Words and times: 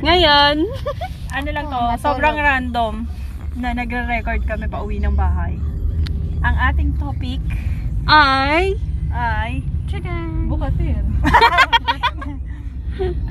Ngayon, 0.00 0.56
Ano 1.36 1.48
lang 1.54 1.66
to, 1.70 1.78
Oh, 1.78 1.94
sobrang 2.00 2.34
random 2.34 3.06
na 3.54 3.70
nagre-record 3.70 4.42
kami 4.48 4.66
pa 4.66 4.82
uwi 4.82 4.98
ng 4.98 5.14
bahay. 5.14 5.54
Ang 6.42 6.56
ating 6.58 6.90
topic 6.98 7.38
ay... 8.08 8.74
ay 9.12 9.62
Tadaan! 9.90 10.50
bukatin. 10.50 11.04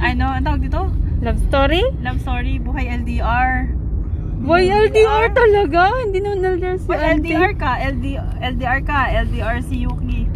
ano, 0.07 0.25
ang 0.32 0.43
tawag 0.43 0.61
dito? 0.64 0.88
Love 1.20 1.39
story? 1.52 1.84
Love 2.00 2.20
story, 2.24 2.55
buhay 2.60 2.88
LDR. 3.04 3.75
Boy, 4.39 4.71
LDR 4.71 5.36
talaga. 5.36 5.92
Hindi 6.00 6.24
naman 6.24 6.56
LDR 6.56 6.79
si 6.79 6.88
But 6.88 7.04
auntie. 7.04 7.36
LDR 7.36 7.54
ka, 7.60 7.71
LD, 7.83 8.06
LDR 8.39 8.79
ka, 8.88 9.00
LDR 9.28 9.60
si 9.60 9.83
Yuki. 9.83 10.32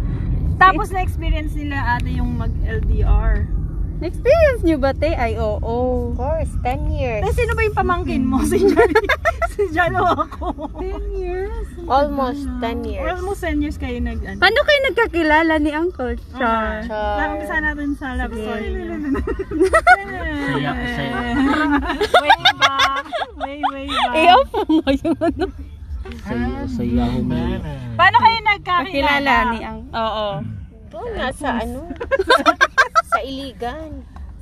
Tapos 0.60 0.92
na-experience 0.92 1.56
nila 1.56 1.96
ate 1.96 2.20
yung 2.20 2.36
mag-LDR. 2.36 3.48
Na-experience 4.04 4.60
nyo 4.68 4.76
ba, 4.76 4.92
te? 4.92 5.16
Ay, 5.16 5.40
oo. 5.40 6.12
Of 6.12 6.20
course, 6.20 6.52
10 6.60 6.92
years. 6.92 7.24
Eh, 7.24 7.32
sino 7.32 7.56
ba 7.56 7.64
yung 7.64 7.72
pamangkin 7.72 8.20
mo? 8.28 8.36
Si 8.44 8.60
Jalo, 8.60 9.00
si 9.56 9.62
Jalo 9.72 10.04
ako. 10.04 10.76
10 10.76 11.16
years. 11.16 11.64
Almost 11.88 12.44
10 12.60 12.84
years. 12.84 13.08
Almost 13.16 13.40
10 13.48 13.64
years 13.64 13.80
kayo 13.80 13.96
nag 14.04 14.20
ano. 14.20 14.36
Paano 14.44 14.60
kayo 14.60 14.80
nagkakilala 14.92 15.56
ni 15.56 15.72
Uncle 15.72 16.20
Char? 16.36 16.84
Char. 16.84 17.16
Nakapisa 17.16 17.56
natin 17.64 17.88
sa 17.96 18.12
love 18.20 18.36
story 18.36 18.68
niya. 18.76 18.96
Saya, 20.52 20.72
saya. 20.76 21.16
way 22.20 22.42
back. 22.60 23.04
Way, 23.40 23.58
way 23.72 23.86
back. 23.88 24.14
Eh, 24.20 24.28
opo 24.36 24.58
mo 24.68 24.88
yung 25.00 25.16
ano. 25.16 25.46
Sa, 26.28 26.32
sa 26.68 26.82
Yahoo 26.84 27.24
Mail. 27.24 27.56
Paano 27.96 28.16
kayo 28.20 28.38
nagkakilala? 28.52 28.84
Kakilala 28.84 29.34
ni 29.48 29.58
Ang. 29.64 29.80
Oo. 29.96 30.28
Doon 30.92 31.08
nga 31.16 31.28
sa 31.32 31.56
ano? 31.56 31.88
sa 33.14 33.20
Iligan. 33.22 33.90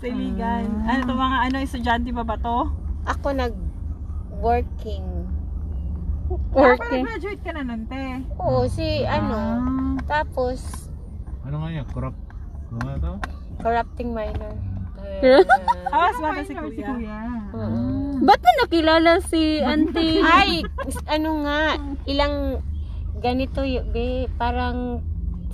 Sa 0.00 0.06
Iligan. 0.08 0.66
Ano 0.82 1.00
to 1.04 1.14
mga 1.14 1.38
ano, 1.44 1.56
estudyante 1.60 2.10
pa 2.10 2.24
ba 2.24 2.36
to? 2.40 2.58
Ako 3.04 3.28
nag-working. 3.30 5.06
Working. 6.50 7.04
graduate 7.04 7.42
ka 7.44 7.52
na 7.52 7.62
nun, 7.62 7.84
te. 7.84 8.24
Oo, 8.40 8.64
si 8.64 9.04
ano. 9.04 9.60
Tapos, 10.08 10.88
Ano 11.44 11.60
nga 11.60 11.68
yan? 11.70 11.84
Corrupt. 11.92 12.20
Ano 12.70 12.78
nga 12.80 12.96
to? 12.98 13.12
corrupting 13.60 14.10
minor. 14.10 14.54
Ah, 15.92 16.08
mas 16.08 16.18
bata 16.18 16.42
si 16.42 16.54
Kuya. 16.54 16.90
Oo. 17.52 17.78
Ba't 18.22 18.40
mo 18.40 18.50
nakilala 18.58 19.20
si 19.20 19.60
auntie? 19.60 20.18
Ay, 20.18 20.64
ano 21.06 21.44
nga, 21.44 21.76
ilang 22.08 22.64
ganito 23.20 23.60
y- 23.60 23.84
be, 23.84 24.08
parang 24.34 25.04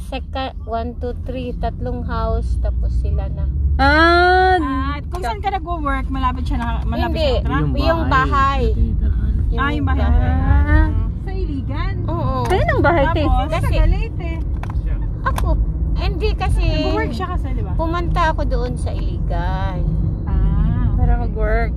seka, 0.00 0.44
1, 0.62 0.94
2, 0.96 1.14
3, 1.22 1.52
tatlong 1.56 2.02
house, 2.02 2.56
tapos 2.58 2.94
sila 2.94 3.26
na. 3.28 3.44
Ah, 3.76 4.56
Ah, 4.58 4.98
kung 5.04 5.20
saan 5.20 5.38
ka 5.38 5.50
nag-work, 5.50 6.06
malapit 6.08 6.44
siya 6.44 6.58
na, 6.58 6.66
malapit 6.82 7.14
Hindi. 7.14 7.28
siya 7.28 7.42
na 7.42 7.46
truck? 7.62 7.78
Yung 7.80 8.02
bahay. 8.08 8.62
Tinitirahan. 8.68 9.32
Ah, 9.54 9.70
yung 9.70 9.86
bahay. 9.86 10.02
Ah. 10.04 10.86
Sa 11.20 11.30
Iligan. 11.32 11.94
Oo. 12.04 12.34
Kaya 12.44 12.62
ng 12.64 12.80
bahay, 12.80 13.04
te? 13.08 13.22
Tapos, 13.22 13.48
Kasi- 13.48 13.66
sa 13.68 13.80
Galete. 13.80 14.30
Siya. 14.78 14.94
Ako, 15.24 15.48
hindi 15.96 16.30
kasi, 16.32 16.64
Nag-work 16.64 17.12
siya 17.12 17.28
kasi, 17.28 17.46
di 17.52 17.62
ba? 17.62 17.72
pumunta 17.74 18.22
ako 18.28 18.42
doon 18.44 18.72
sa 18.74 18.90
Iligan. 18.90 19.80
Ah. 20.24 20.94
Para 20.94 21.12
mag-work. 21.20 21.72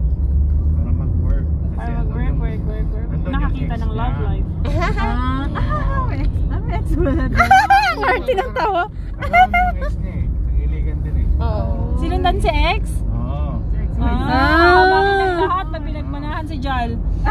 Para 0.73 0.92
mag-work. 0.92 1.45
Kasi 1.45 1.75
Para 1.75 1.92
andun 1.92 2.02
mag-work, 2.02 2.25
yung- 2.25 2.39
work, 2.39 2.61
work, 2.64 2.88
work. 2.88 3.08
andun 3.08 3.22
yung 3.22 3.33
Nakakita 3.36 3.72
ex 3.72 3.80
ng 3.80 3.92
love 3.92 4.16
niya. 4.16 4.25
life. 4.27 4.47
Ah, 4.61 5.45
ah, 5.52 6.05
ex. 6.11 6.30
Ano 6.52 6.66
ex 6.72 6.86
mo 6.92 7.09
na 7.09 7.25
doon? 7.27 7.39
Ang 7.42 7.49
auntie 7.49 7.49
ng 7.52 7.61
tawa. 7.61 7.69
Alam 7.72 7.89
yung 7.92 8.11
ex 8.11 8.17
niya 8.17 8.20
eh. 8.33 8.37
Nag-iligan 10.45 10.97
din 11.01 11.15
eh. 11.17 11.27
Oo. 11.39 11.97
Sinundan 11.97 12.37
si 12.37 12.49
ex? 12.49 13.01
Oo. 13.03 13.59
Ah, 13.99 14.01
Ah. 14.01 14.83
bakit 14.87 15.19
ang 15.19 15.37
lahat 15.42 15.67
na 15.67 15.80
pinagmanahan 15.80 16.45
si 16.45 16.58
Jal? 16.58 16.89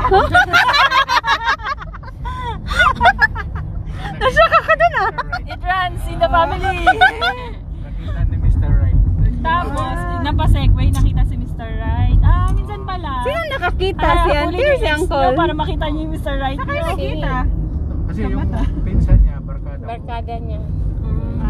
Nasaka 4.20 4.58
ka 4.60 4.74
dun 4.76 4.94
ah. 4.94 5.10
It 5.46 5.60
runs 5.60 6.02
in 6.06 6.18
the 6.18 6.28
family. 6.28 6.84
Nakita 6.84 8.20
ni 8.28 8.36
Mr. 8.38 8.70
Right. 8.70 8.98
Tapos, 9.40 9.96
napasegue, 10.22 10.84
nakita 10.92 11.22
si 11.24 11.34
Mr. 11.36 11.68
Right. 11.74 12.20
Ah, 12.22 12.48
minsan 12.52 12.80
pala. 12.84 13.24
Sino 13.24 13.40
nakakita? 13.50 14.04
Ah, 14.04 14.16
si 14.20 14.30
auntie 14.30 14.62
or 14.62 14.76
si 14.76 14.88
uncle? 14.88 15.32
Para 15.34 15.52
makita 15.54 15.84
niyo 15.88 16.00
yung 16.02 16.12
Mr. 16.12 16.34
Right 16.36 16.60
niyo. 16.60 16.82
nakita? 16.84 17.34
Kasi 18.06 18.20
yung 18.22 18.36
pinsan 18.84 19.18
niya, 19.20 19.36
barkada. 19.40 19.82
Barkada 19.82 20.34
niya. 20.38 20.60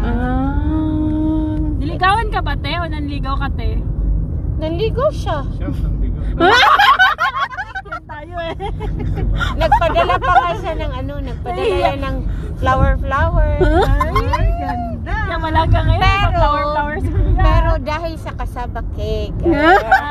Ah. 0.01 0.09
Ah. 0.09 1.55
Niligawan 1.77 2.27
ka 2.29 2.39
ba, 2.39 2.53
te? 2.55 2.73
O 2.75 2.85
nanligaw 2.85 3.35
ka, 3.37 3.49
te? 3.51 3.77
Nanligaw 4.57 5.09
siya. 5.09 5.41
Siya 5.51 5.69
ang 7.91 8.05
tayo 8.11 8.35
eh. 8.39 8.55
Nagpadala 9.57 10.15
pa 10.17 10.31
nga 10.33 10.51
siya 10.55 10.73
ng 10.75 10.93
ano, 10.95 11.13
nagpadala 11.19 11.75
yan 11.83 11.99
ng 11.99 12.17
flower 12.57 12.93
flower. 12.97 13.51
Ay, 13.57 14.49
ganda. 14.55 15.15
Kaya 15.27 15.37
malaga 15.37 15.79
ngayon, 15.81 16.01
Pero- 16.01 16.31
flower 16.31 16.63
flower 16.67 16.95
si 16.97 17.09
Kuya. 17.09 17.33
Pero 17.35 17.71
dahil 17.81 18.13
sa 18.17 18.31
kasaba 18.33 18.81
cake. 18.93 19.33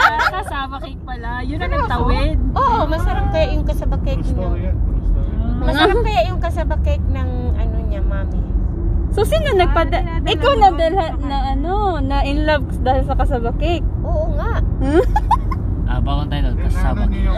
Ah, 0.00 0.42
kasama 0.42 0.76
cake 0.78 1.02
pala. 1.04 1.42
Yun 1.42 1.60
ang 1.60 1.72
nagtawid. 1.76 2.38
Oo, 2.52 2.78
masarap 2.84 3.30
kaya 3.30 3.54
yung 3.54 3.62
kasaba 3.62 3.96
cake 4.00 4.26
yan. 4.26 4.34
True 4.34 5.02
story. 5.06 5.60
Masarap 5.60 5.98
kaya 6.00 6.20
yung 6.26 6.40
kasaba 6.40 6.76
cake 6.80 7.06
ng 7.06 7.30
ano 7.54 7.76
niya, 7.86 8.02
mami. 8.02 8.42
So, 9.10 9.26
sino 9.26 9.50
nagpada... 9.58 10.22
Ikaw 10.22 10.52
na 10.58 10.68
dalha 10.70 11.06
na 11.26 11.36
ano, 11.54 11.98
na 11.98 12.22
in 12.22 12.46
love 12.46 12.66
dahil 12.86 13.02
sa 13.02 13.18
kasaba 13.18 13.50
cake. 13.58 13.82
Oo 14.06 14.38
nga. 14.38 14.62
Ah, 15.90 15.98
bakong 15.98 16.30
tayo 16.30 16.42
doon. 16.46 16.56
Kasama. 16.62 17.02
Ano 17.10 17.34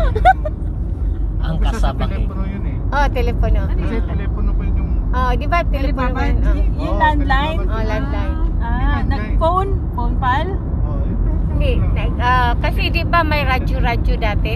Ang 1.42 1.56
kasama 1.58 2.04
cake. 2.06 2.28
telepono 2.28 2.44
yun 2.44 2.64
eh. 2.68 2.76
Oh, 2.92 3.06
telepono. 3.08 3.60
Kasi 3.72 3.96
telepono 4.04 4.50
pa 4.52 4.62
yun 4.68 4.74
yung... 4.76 4.90
Oh, 5.12 5.30
di 5.32 5.46
ba 5.48 5.58
telepono 5.64 6.12
ba 6.12 6.24
yun? 6.28 6.38
Oh. 6.44 6.54
Yung, 6.76 6.96
landline. 7.00 7.60
Oh, 7.64 7.82
landline. 7.82 8.34
Ah, 8.62 9.00
nag-phone? 9.02 9.70
Phone 9.96 10.14
pal? 10.20 10.46
Oh, 10.84 11.00
yun. 11.02 11.18
Hindi, 11.56 11.72
ah, 12.20 12.52
kasi 12.60 12.92
di 12.92 13.02
ba 13.02 13.24
may 13.24 13.48
radyo-radyo 13.48 14.14
dati? 14.20 14.54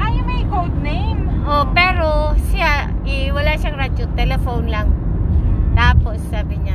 Ah, 0.00 0.08
yung 0.08 0.24
may 0.24 0.42
code 0.48 0.78
name. 0.80 1.28
Oh, 1.44 1.68
pero 1.76 2.32
siya, 2.48 2.88
eh, 3.04 3.28
wala 3.28 3.56
siyang 3.56 3.76
radyo, 3.76 4.04
telephone 4.16 4.72
lang. 4.72 4.88
Tapos 5.78 6.18
sabi 6.26 6.58
niya, 6.58 6.74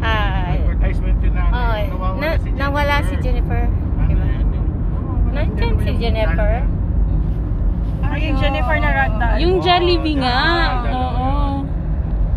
ah, 0.00 0.56
Advertisement 0.56 1.20
yun 1.20 1.32
na. 1.36 1.42
ano, 1.44 1.60
oh, 1.60 1.76
yung 1.76 2.00
na, 2.16 2.28
nawala 2.56 3.04
si 3.04 3.20
Jennifer. 3.20 3.68
Di 4.08 4.14
ba? 4.16 4.24
Ano 4.24 4.54
yun? 4.56 4.66
Nandyan 5.36 5.74
si 5.84 5.92
Jennifer. 6.00 6.64
Ah, 8.00 8.16
yung 8.16 8.36
Jennifer 8.40 8.76
na 8.80 8.90
ragdoll. 8.96 9.36
Yung 9.44 9.54
Jollibee 9.60 10.16
nga. 10.16 10.40
Oo. 10.88 11.28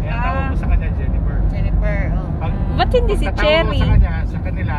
Kaya 0.04 0.14
tawag 0.20 0.44
mo 0.52 0.56
sa 0.60 0.68
kanya, 0.76 0.90
Jennifer. 1.00 1.38
Jennifer, 1.48 1.98
oh. 2.12 2.28
Pag, 2.44 2.52
Ba't 2.76 2.92
hindi 2.92 3.16
si 3.16 3.28
Cherry? 3.32 3.80
mo 3.80 3.88
sa 3.88 3.92
kanya, 3.96 4.14
sa 4.28 4.40
kanila, 4.44 4.76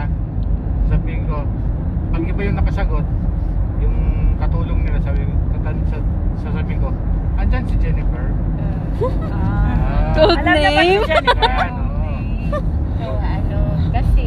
sabihin 0.92 1.22
ko, 1.24 1.36
pag 2.12 2.22
iba 2.24 2.40
yung 2.44 2.56
nakasagot, 2.60 3.06
yung 3.80 3.96
katulong 4.36 4.80
nila, 4.84 5.00
sabi 5.00 5.24
ko, 5.24 5.32
sasabihin 6.44 6.78
ko, 6.84 6.88
andyan 7.40 7.64
si 7.64 7.80
Jennifer. 7.80 8.28
Ah. 9.30 10.10
Code 10.12 10.38
Alam 10.42 10.54
naman 10.58 10.66
si 10.66 10.74
name. 10.74 11.06
Jennifer. 11.06 11.52
Ayan, 11.54 11.72
oo. 11.78 12.10
So, 12.98 13.06
ano, 13.14 13.58
kasi, 13.94 14.26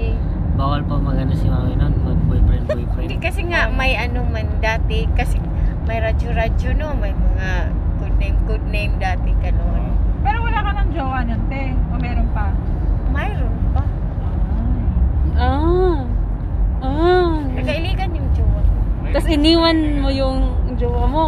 Bawal 0.55 0.81
pa 0.85 0.95
magano 0.95 1.33
si 1.33 1.47
mami 1.47 1.73
nun. 1.75 1.93
Pag 1.97 2.19
boyfriend, 2.25 2.65
boyfriend. 2.69 3.07
hindi 3.09 3.17
kasi 3.19 3.41
nga 3.49 3.67
may 3.67 3.97
ano 3.97 4.23
man 4.25 4.47
dati, 4.61 5.09
kasi 5.11 5.41
may 5.83 5.99
radyo-radyo 5.99 6.69
no, 6.77 6.95
may 6.95 7.11
mga 7.11 7.49
good 7.99 8.15
name, 8.15 8.37
good 8.45 8.65
name 8.69 8.93
dati 8.95 9.33
kanon. 9.41 9.91
Pero 10.21 10.37
wala 10.39 10.59
ka 10.61 10.71
ng 10.77 10.89
jowa 10.93 11.19
nun, 11.25 11.41
te. 11.49 11.73
O 11.89 11.97
meron 11.97 12.29
pa? 12.31 12.53
Mayroon 13.09 13.57
pa. 13.73 13.83
Ah. 15.35 15.99
Ah. 16.79 17.41
Nagailigan 17.51 18.09
yung 18.13 18.29
jowa 18.31 18.59
ko. 18.61 18.77
Tapos 19.11 19.27
iniwan 19.27 19.77
mo 19.99 20.09
yung 20.13 20.37
jowa 20.77 21.03
mo. 21.09 21.25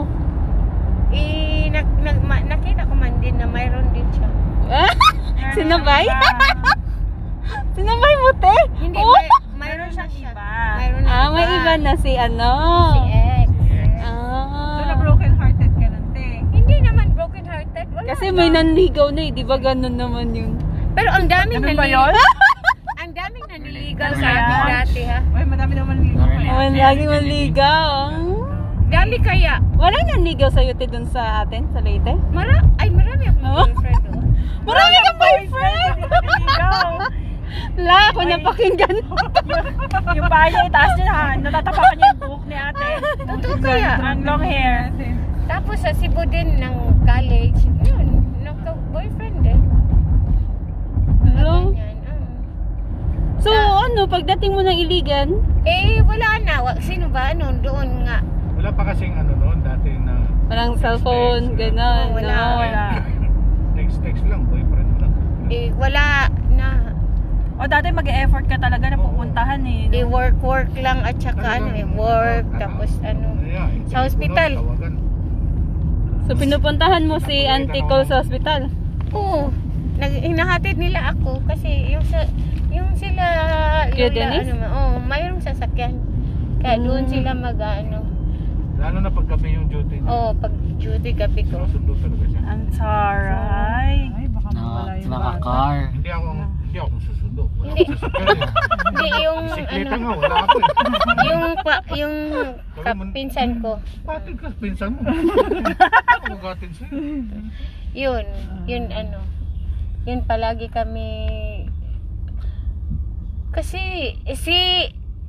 Eh, 1.09 1.52
nag, 1.73 1.87
nag, 1.99 2.17
ma, 2.21 2.37
nakita 2.39 2.85
ko 2.85 2.93
man 2.93 3.17
din 3.17 3.35
na 3.35 3.49
mayroon 3.49 3.89
din 3.91 4.05
siya. 4.13 4.29
Sinabay? 5.57 6.05
Sinabay 7.75 8.13
mo, 8.15 8.29
te? 8.37 8.55
Hindi, 8.77 8.97
Oh. 8.97 9.09
may, 9.11 9.27
mayroon 9.59 9.89
siya 9.89 10.05
siya. 10.07 10.31
Mayroon 10.77 11.01
na 11.01 11.09
Ah, 11.09 11.27
may 11.33 11.45
iba 11.49 11.73
na 11.75 11.93
si 11.97 12.13
ano. 12.13 12.51
Si 12.93 13.01
ex. 13.09 13.49
Ah. 13.99 14.93
broken 14.95 15.33
hearted 15.35 15.71
ka 15.73 15.87
nun, 15.89 16.05
te. 16.13 16.27
Hindi 16.53 16.75
naman 16.79 17.07
broken 17.11 17.43
hearted. 17.43 17.85
Wala 17.91 18.07
Kasi 18.13 18.29
may 18.29 18.49
nanligaw 18.49 19.09
na 19.09 19.21
eh. 19.23 19.31
Di 19.33 19.43
ba 19.43 19.57
ganun 19.57 19.97
naman 19.97 20.29
yun? 20.31 20.53
Pero 20.93 21.09
ang 21.09 21.25
daming 21.25 21.57
Ganun 21.57 21.73
ba 21.73 21.85
naniligaw. 21.85 22.13
yun? 22.13 22.13
ang 23.01 23.11
daming 23.11 23.45
naniligaw 23.49 24.11
sa 24.13 24.27
atin 24.29 24.57
dati 24.69 25.01
ha. 25.09 25.19
Ay, 25.33 25.45
madami 25.49 25.73
naman 25.73 25.95
ligaw. 25.99 26.27
Oh, 26.53 26.69
laging 26.69 27.09
manligaw. 27.09 28.32
Dami 28.93 29.17
kaya. 29.17 29.57
Wala 29.73 29.97
nanligaw 30.05 30.47
sa'yo, 30.47 30.77
te, 30.77 30.85
dun 30.85 31.09
sa 31.09 31.41
atin, 31.41 31.65
sa 31.73 31.81
Leyte? 31.81 32.13
Mara 32.29 32.61
ay 32.77 32.93
marami 32.93 33.25
akong 33.25 33.41
Oh. 33.43 33.65
boyfriend 33.65 34.01
doon. 34.05 34.23
Marami 34.63 34.95
kang 34.95 35.19
boyfriend! 35.19 35.97
La, 37.75 38.13
kunyari 38.13 38.37
napakinggan. 38.37 38.95
yung 40.17 40.29
paa 40.29 40.45
niya 40.45 40.61
itaas 40.63 40.93
niya 40.93 41.09
ha. 41.09 41.25
Natatapakan 41.35 41.95
niya 41.95 42.05
yung 42.07 42.19
buhok 42.21 42.43
ni 42.45 42.55
ate. 42.55 42.85
Totoo 43.19 43.55
kaya? 43.59 43.91
Ang 43.99 44.21
long 44.21 44.43
hair. 44.43 44.93
Tapos 45.43 45.81
sa 45.81 45.89
Cebu 45.91 46.21
din 46.29 46.61
ng 46.61 46.75
college, 47.01 47.59
yun, 47.83 48.07
nagka-boyfriend 48.39 49.41
eh. 49.43 49.59
Hello? 51.27 51.73
Ganyan, 51.73 51.97
ah. 52.05 53.41
So, 53.41 53.49
ano, 53.51 54.05
pagdating 54.05 54.53
mo 54.53 54.61
ng 54.61 54.77
Iligan, 54.79 55.41
Eh, 55.63 55.97
wala 55.99 56.37
na. 56.39 56.61
Sino 56.77 57.09
ba? 57.09 57.33
Ano, 57.33 57.57
doon 57.57 58.05
nga. 58.05 58.21
Wala 58.63 58.79
pa 58.79 58.95
kasing 58.95 59.11
ano 59.11 59.35
noon, 59.35 59.59
dati 59.59 59.91
na 59.99 60.23
walang 60.47 60.79
cellphone, 60.79 61.59
gano'n. 61.59 62.05
Oh, 62.07 62.15
wala, 62.15 62.31
no? 62.31 62.55
Wala. 62.57 62.83
text-text 63.75 64.23
lang, 64.31 64.47
boyfriend 64.47 64.87
mo 64.87 64.97
lang. 65.03 65.11
Eh, 65.51 65.67
wala 65.75 66.31
na. 66.47 66.95
O 67.53 67.67
dati 67.67 67.91
mag-e-effort 67.91 68.47
ka 68.47 68.55
talaga 68.55 68.87
na 68.87 68.95
pupuntahan 68.95 69.59
eh. 69.67 69.91
Eh, 69.91 70.07
work-work 70.07 70.71
lang 70.79 71.03
at 71.03 71.19
saka 71.19 71.59
ano 71.59 71.75
eh, 71.75 71.83
work, 71.83 72.47
tapos 72.55 72.87
ano. 73.03 73.35
Ayan, 73.37 73.83
Sa 73.91 74.07
hospital. 74.07 74.55
So, 76.23 76.31
pinupuntahan 76.31 77.03
mo 77.03 77.19
si 77.19 77.43
Auntie 77.43 77.83
Cole 77.83 78.07
sa 78.07 78.23
hospital. 78.23 78.71
Oo. 79.11 79.51
Nag 79.99 80.23
hinahatid 80.23 80.79
nila 80.79 81.11
ako 81.11 81.43
kasi 81.43 81.91
yung 81.91 82.07
sa 82.07 82.23
yung 82.71 82.95
sila 82.95 83.23
Kuya 83.91 84.07
lola, 84.07 84.15
Dennis? 84.15 84.47
ano, 84.49 84.65
oh, 84.71 84.93
mayroong 85.03 85.43
sasakyan. 85.43 85.99
Kaya 86.57 86.79
doon 86.79 87.03
Hmm. 87.03 87.11
sila 87.11 87.35
mag 87.35 87.59
ano. 87.59 88.07
Lalo 88.83 88.97
na 88.99 89.09
pag 89.09 89.25
gabi 89.25 89.55
yung 89.55 89.67
duty 89.67 89.95
niya. 89.97 90.09
Oh, 90.11 90.35
pag 90.35 90.51
duty 90.75 91.11
gabi 91.13 91.41
ko. 91.43 91.63
Sinusundo 91.63 91.95
talaga 91.95 92.25
siya. 92.27 92.41
Ang 92.43 92.63
saray. 92.69 93.95
Ay, 94.11 94.25
baka 94.27 94.49
Na, 94.51 94.59
mawala 94.59 94.91
yung 94.93 95.07
bata. 95.07 95.23
naka-car. 95.31 95.77
Hindi 95.89 96.09
ako, 96.11 96.27
hindi 96.59 96.77
ako 96.77 96.95
susundo. 96.99 97.41
Wala 97.53 97.63
Hindi. 97.63 97.81
akong 97.81 97.95
sasakyan 97.95 98.27
eh. 98.27 98.49
Hindi 98.83 99.07
yung 99.23 99.41
Bisikleta 99.45 99.87
ano, 99.89 100.03
nga, 100.03 100.13
wala 100.13 100.35
ako 100.37 100.55
eh. 100.59 100.67
yung 101.23 101.43
pa, 101.57 101.75
yung 101.93 102.15
kapinsan 102.77 103.51
ko. 103.57 103.71
Patid 104.03 104.35
ka, 104.35 104.47
pinsan 104.59 104.89
mo. 104.91 104.99
Ako 105.07 106.23
magatin 106.29 106.71
sa'yo. 106.75 106.95
Yun, 107.95 108.25
yun 108.65 108.85
ano. 108.91 109.19
Yun 110.03 110.19
palagi 110.27 110.67
kami 110.67 111.07
kasi 113.53 113.79
eh, 114.19 114.35
si 114.35 114.57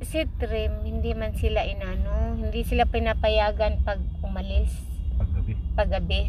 si 0.01 0.27
Trim 0.37 0.83
hindi 0.83 1.11
man 1.11 1.31
sila 1.33 1.63
inano, 1.63 2.35
hindi 2.35 2.61
sila 2.61 2.83
pinapayagan 2.85 3.79
pag 3.81 3.99
umalis 4.19 4.71
Pag 5.15 5.29
gabi. 5.31 5.53
pag 5.73 5.89
gabi. 5.89 6.21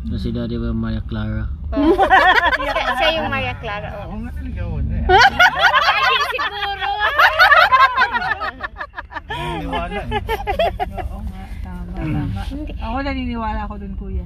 Kasi 0.00 0.30
daddy 0.30 0.56
ba 0.56 0.70
Maria 0.70 1.02
Clara? 1.02 1.50
Oh. 1.68 1.90
siya, 2.62 2.74
siya 2.94 3.08
yung 3.18 3.28
Maria 3.28 3.54
Clara. 3.58 4.06
Oh. 4.06 4.14
nga 4.16 4.30
naligawan 4.32 4.84
niya 4.86 5.00
eh. 5.00 5.06
Ay, 5.10 6.16
siguro. 6.30 6.88
Naniniwala 9.28 10.00
eh. 10.00 10.22
Oo 11.02 11.18
nga, 11.20 11.37
tama, 12.00 12.42
hindi, 12.46 12.72
Ako 12.74 12.96
naniniwala 13.00 13.60
ako 13.64 13.74
dun, 13.76 13.94
kuya. 13.94 14.24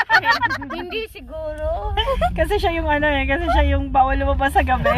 hindi 0.76 1.00
siguro. 1.08 1.92
Kasi 2.32 2.56
siya 2.56 2.72
yung 2.74 2.86
ano 2.86 3.06
eh. 3.06 3.24
Kasi 3.24 3.44
siya 3.48 3.64
yung 3.70 3.90
bawal 3.90 4.16
lumabas 4.16 4.52
sa 4.52 4.62
gabi. 4.62 4.88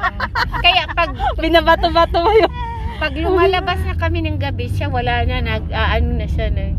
Kaya 0.64 0.84
pag 0.92 1.10
Binabato-bato 1.36 2.20
mo 2.20 2.30
yung... 2.32 2.52
pag 2.96 3.12
lumalabas 3.12 3.80
na 3.82 3.94
kami 3.94 4.24
ng 4.24 4.38
gabi, 4.38 4.68
siya 4.68 4.88
wala 4.88 5.22
na 5.22 5.40
nag 5.40 5.68
aano 5.68 6.16
na 6.16 6.26
siya 6.26 6.48
na 6.48 6.72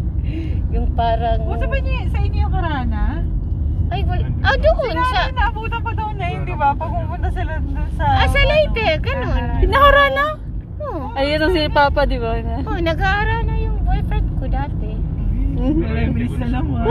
yung 0.68 0.92
parang 0.94 1.40
O, 1.42 1.56
sabi 1.56 1.80
niya, 1.80 2.10
sa 2.10 2.20
inyo 2.20 2.40
yung 2.42 2.54
karana? 2.54 3.24
ay 3.88 4.04
wala 4.04 4.28
ah 4.44 4.58
doon 4.60 5.00
sa 5.00 5.20
Ay, 5.24 5.32
naabutan 5.32 5.80
pa 5.80 5.92
daw 5.96 6.12
na 6.12 6.28
yun, 6.28 6.44
di 6.44 6.52
ba? 6.52 6.76
Pag 6.76 6.92
pumunta 6.92 7.32
sila 7.32 7.56
doon 7.56 7.88
sa... 7.96 8.04
ah, 8.04 8.28
sa 8.28 8.42
Leyte 8.44 9.00
ganun 9.00 9.64
Nakarana? 9.64 10.26
oh, 10.84 11.16
Ayun 11.16 11.40
ang 11.40 11.54
si 11.56 11.72
Papa, 11.72 12.04
di 12.04 12.20
ba? 12.20 12.36
Na? 12.36 12.68
oh 12.68 12.76
nag-aaral 12.76 13.48
na 13.48 13.56
yung 13.56 13.80
boyfriend 13.82 14.28
ko 14.36 14.46
dati 14.46 14.92
Ko 15.58 16.36
na 16.38 16.48
naman. 16.54 16.86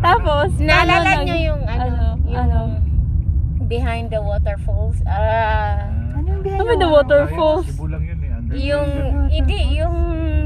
Tapos, 0.00 0.48
naalala 0.56 1.10
ano 1.12 1.22
niyo 1.24 1.34
nag- 1.34 1.46
yung 1.46 1.62
ano, 1.66 1.84
ano, 1.84 2.06
yung 2.24 2.36
ano? 2.36 2.60
behind 3.66 4.14
the 4.14 4.20
waterfalls 4.22 5.02
ah 5.04 5.90
Ano 6.14 6.26
yung 6.30 6.42
biyahe? 6.46 6.58
Ano 6.62 6.72
the 6.78 6.88
waterfalls? 6.88 7.66
Cebu 7.66 7.86
lang 7.90 8.02
yun 8.06 8.18
eh. 8.22 8.30
Under 8.36 8.54
yung 8.54 8.88
hindi 9.26 9.58
yung 9.74 9.96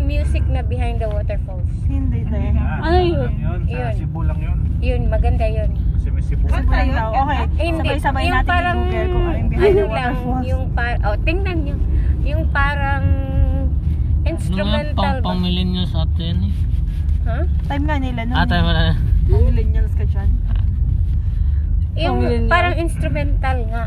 music 0.09 0.45
na 0.49 0.65
behind 0.65 0.99
the 0.99 1.09
waterfalls 1.09 1.69
Hindi, 1.85 2.25
tayo. 2.27 2.49
Ano 2.81 2.99
yun? 2.99 3.31
Yun, 3.37 3.61
sa 3.69 3.71
Yun. 3.71 3.93
Cebu 3.95 4.21
lang 4.25 4.39
yun. 4.41 4.59
yun 4.81 5.01
maganda 5.07 5.45
yun 5.47 5.71
Cebu. 6.31 6.47
Ganda 6.47 6.79
yun? 6.87 6.95
daw. 6.95 7.11
Okay. 7.27 7.45
Hindi. 7.59 7.89
Sabay-sabay 7.91 8.23
yung 8.23 8.37
natin 8.39 8.47
parang, 8.47 8.79
i-google 8.79 9.09
kung 9.11 9.25
ano 9.27 9.35
yung 9.35 9.49
behind 9.51 9.75
the 9.75 9.83
ano 9.83 9.91
lang, 9.91 10.15
waterfalls. 10.15 10.45
yung 10.47 10.65
par, 10.73 10.95
oh, 11.03 11.17
tingnan 11.27 11.59
nyo. 11.67 11.77
Yung 12.23 12.43
parang 12.55 13.05
instrumental 14.41 14.97
pang, 14.97 15.17
ba? 15.21 15.27
pang 15.29 15.39
millennials 15.45 15.93
ate 15.93 16.23
yan 16.25 16.41
eh. 16.49 16.55
Ha? 17.29 17.39
Time 17.69 17.85
nga 17.85 17.97
nila 18.01 18.21
nun. 18.25 18.37
Ah, 18.37 18.47
tayo 18.49 18.63
wala 18.65 18.81
na. 18.81 18.95
Ang 19.29 19.45
millennials 19.53 19.93
ka 19.93 20.05
dyan. 20.09 20.31
Yung 22.01 22.19
parang 22.49 22.75
instrumental 22.81 23.59
nga. 23.69 23.85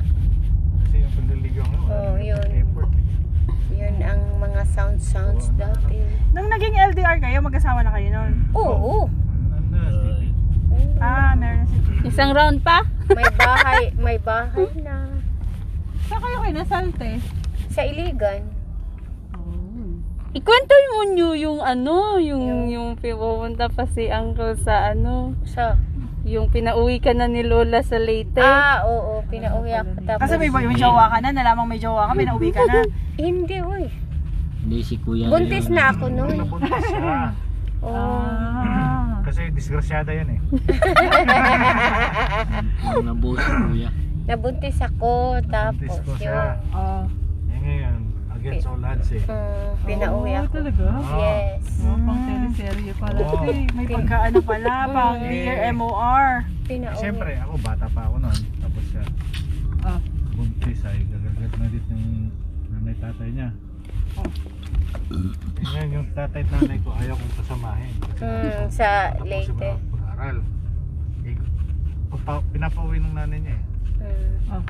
Kasi 0.86 0.96
yung 1.02 1.14
pandaligaw 1.18 1.66
nga. 1.66 1.80
wala 1.82 1.90
Oh, 1.90 2.16
yun. 2.22 2.50
Eh. 2.54 2.64
Yun 3.74 3.96
ang 4.06 4.22
mga 4.38 4.62
sound 4.70 5.02
sounds 5.02 5.50
dati. 5.58 5.98
Nung 6.32 6.48
naging 6.48 6.78
LDR 6.94 7.18
kayo, 7.18 7.42
mag-asawa 7.42 7.82
na 7.82 7.92
kayo 7.92 8.08
nun. 8.14 8.32
Oo. 8.54 9.10
Ano. 9.50 9.82
Ah, 11.02 11.34
meron 11.36 11.66
na 11.66 11.68
si 11.68 11.78
Isang 12.08 12.32
round 12.32 12.62
pa? 12.62 12.86
May 13.12 13.28
bahay, 13.36 13.84
may 13.98 14.18
bahay 14.22 14.70
na. 14.86 15.10
Saan 16.08 16.22
kayo 16.22 16.38
kayo 16.46 16.54
nasalte? 16.54 17.10
Sa 17.74 17.82
Iligan. 17.82 18.53
Ikwento 20.34 20.74
mo 20.90 21.14
nyo 21.14 21.30
yung 21.38 21.62
ano, 21.62 22.18
yung, 22.18 22.66
yung 22.66 22.98
pumunta 22.98 23.70
pa 23.70 23.86
si 23.86 24.10
Uncle 24.10 24.58
sa 24.58 24.90
ano, 24.90 25.38
Sa, 25.46 25.78
yung 26.26 26.50
pinauwi 26.50 26.98
ka 26.98 27.14
na 27.14 27.30
ni 27.30 27.46
Lola 27.46 27.86
sa 27.86 28.02
Leyte. 28.02 28.42
ah, 28.42 28.82
oo, 28.82 29.22
pinauwi 29.30 29.78
ako. 29.78 29.94
Tapos, 30.10 30.26
Kasi 30.26 30.42
may, 30.42 30.50
may 30.50 30.74
jowa 30.74 31.14
ka 31.14 31.22
na, 31.22 31.30
nalamang 31.30 31.70
may 31.70 31.78
jowa 31.78 32.10
ka, 32.10 32.18
pinauwi 32.18 32.50
ka 32.50 32.66
na. 32.66 32.82
hindi, 33.22 33.62
uy. 33.62 33.86
Hindi 34.64 34.80
si 34.82 34.96
kuya. 34.98 35.30
Buntis 35.30 35.70
na 35.70 35.94
ako 35.94 36.10
noon. 36.10 36.34
Nabuntis 36.40 36.82
siya. 36.88 37.36
Oo. 37.86 37.94
Ah. 37.94 39.20
Kasi 39.28 39.52
disgrasyada 39.52 40.16
yan 40.16 40.34
eh. 40.34 40.40
Yung 42.96 43.12
si 43.38 43.52
kuya. 43.70 43.90
Nabuntis 44.24 44.80
ako, 44.80 45.44
tapos 45.52 45.92
Buntis 45.94 46.08
ko 46.08 46.12
yun. 46.16 46.20
siya. 46.26 46.42
Ah. 46.72 47.04
Eh 47.52 47.60
ngayon, 47.60 48.00
against 48.44 48.68
all 48.68 48.84
odds 48.84 49.08
eh. 49.10 49.24
Mm, 49.24 49.72
pinauwi 49.88 50.32
ako. 50.36 50.48
talaga? 50.52 50.84
Ah. 50.92 51.16
Yes. 51.16 51.64
Oh, 51.80 51.96
pang 51.98 52.22
teleserye 52.22 52.94
pala. 52.94 53.20
Oo. 53.24 53.48
Eh, 53.48 53.64
May 53.72 53.88
pagkaano 53.88 54.40
pala, 54.44 54.74
pang 54.96 55.16
Eh. 55.18 55.32
year 55.32 55.58
MOR. 55.72 56.28
Pinauwi. 56.68 57.00
Siyempre, 57.00 57.32
ako 57.40 57.54
bata 57.64 57.88
pa 57.88 58.02
ako 58.04 58.16
noon. 58.20 58.40
Tapos 58.60 58.84
siya, 58.86 59.04
Ah. 59.82 60.00
buntis 60.34 60.84
ay 60.84 61.08
gagagat 61.08 61.52
na 61.56 61.66
dit 61.72 61.86
yung 61.88 62.06
nanay 62.70 62.96
tatay 63.00 63.30
niya. 63.32 63.50
Eh, 64.14 65.64
ngayon, 65.66 65.90
yung 65.94 66.08
tatay 66.12 66.44
at 66.44 66.50
nanay 66.52 66.78
ko 66.80 66.92
ayaw 66.94 67.16
kong 67.16 67.36
kasamahin. 67.40 67.94
Mm, 68.14 68.68
sa 68.70 68.88
tapos 69.14 69.24
Leyte. 69.26 69.48
siya 69.50 69.72
mag-aral. 69.88 70.38
Eh, 71.24 71.36
papa- 72.12 72.46
pinapauwi 72.52 73.00
ng 73.00 73.16
nanay 73.16 73.40
niya 73.40 73.56
eh. 73.56 73.64
Mm. 74.04 74.64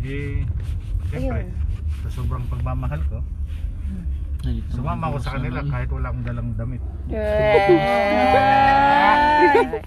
Eh, 0.00 0.36
siyempre, 1.06 1.40
Ayun. 1.44 1.63
Sa 2.04 2.08
sobrang 2.12 2.44
pagmamahal 2.46 3.00
ko, 3.08 3.18
sumama 4.68 5.08
ako 5.08 5.18
sa 5.18 5.30
kanila 5.34 5.64
kahit 5.64 5.88
wala 5.88 6.12
akong 6.12 6.20
dalang 6.22 6.52
damit. 6.54 6.82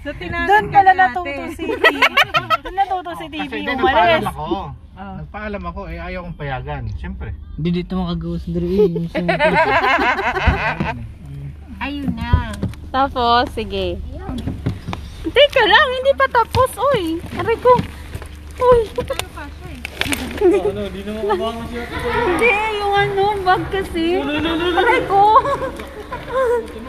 So, 0.02 0.10
tinanan 0.14 0.48
Doon 0.48 0.66
ka 0.68 0.76
pala 0.76 0.92
na 0.92 0.98
natuto 1.08 1.30
ate. 1.30 1.54
si 1.54 1.64
TV. 1.64 1.84
Doon 2.58 2.76
natuto 2.76 3.12
si 3.16 3.26
TV 3.28 3.42
Kasi 3.44 3.58
hindi, 3.60 3.74
umalis. 3.76 3.86
nagpaalam 3.86 4.26
ako. 4.28 4.48
Ah. 4.98 5.16
Nagpaalam 5.22 5.64
ako, 5.64 5.82
eh 5.88 5.98
ayaw 6.00 6.20
kong 6.24 6.38
payagan. 6.38 6.84
Siyempre. 6.96 7.30
Hindi 7.54 7.70
dito 7.72 7.94
makagawas 7.96 8.44
diri 8.46 8.68
eh. 8.68 8.90
Yung 8.90 9.08
sa 9.08 9.18
Ayun 11.80 12.10
na. 12.12 12.50
Tapos, 12.90 13.46
sige. 13.54 14.02
Teka 15.22 15.64
lang, 15.64 15.88
hindi 15.94 16.12
pa 16.18 16.26
tapos, 16.28 16.72
uy. 16.94 17.22
Aray 17.36 17.58
ko. 17.62 17.74
Uy. 18.58 18.82
Ano, 20.44 20.82
di 20.94 21.02
na 21.04 21.12
makabangon 21.18 21.66
siya. 21.72 21.84
Hindi, 21.90 22.54
yung 22.80 22.94
ano, 22.96 23.24
bag 23.42 23.64
kasi. 23.74 24.06
Aray 24.22 25.02
ko. 25.10 25.22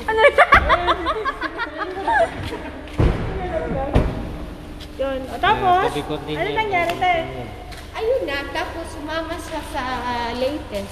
Ano 0.09 0.21
Yun. 4.99 5.21
O, 5.31 5.39
tapos, 5.39 5.95
ano 5.95 6.27
yan. 6.27 6.59
nangyari 6.59 6.93
tayo? 6.99 7.23
Ayun 7.95 8.23
na, 8.27 8.39
tapos 8.51 8.85
sumama 8.91 9.35
siya 9.39 9.63
sa 9.71 9.83
Leyte. 10.35 10.83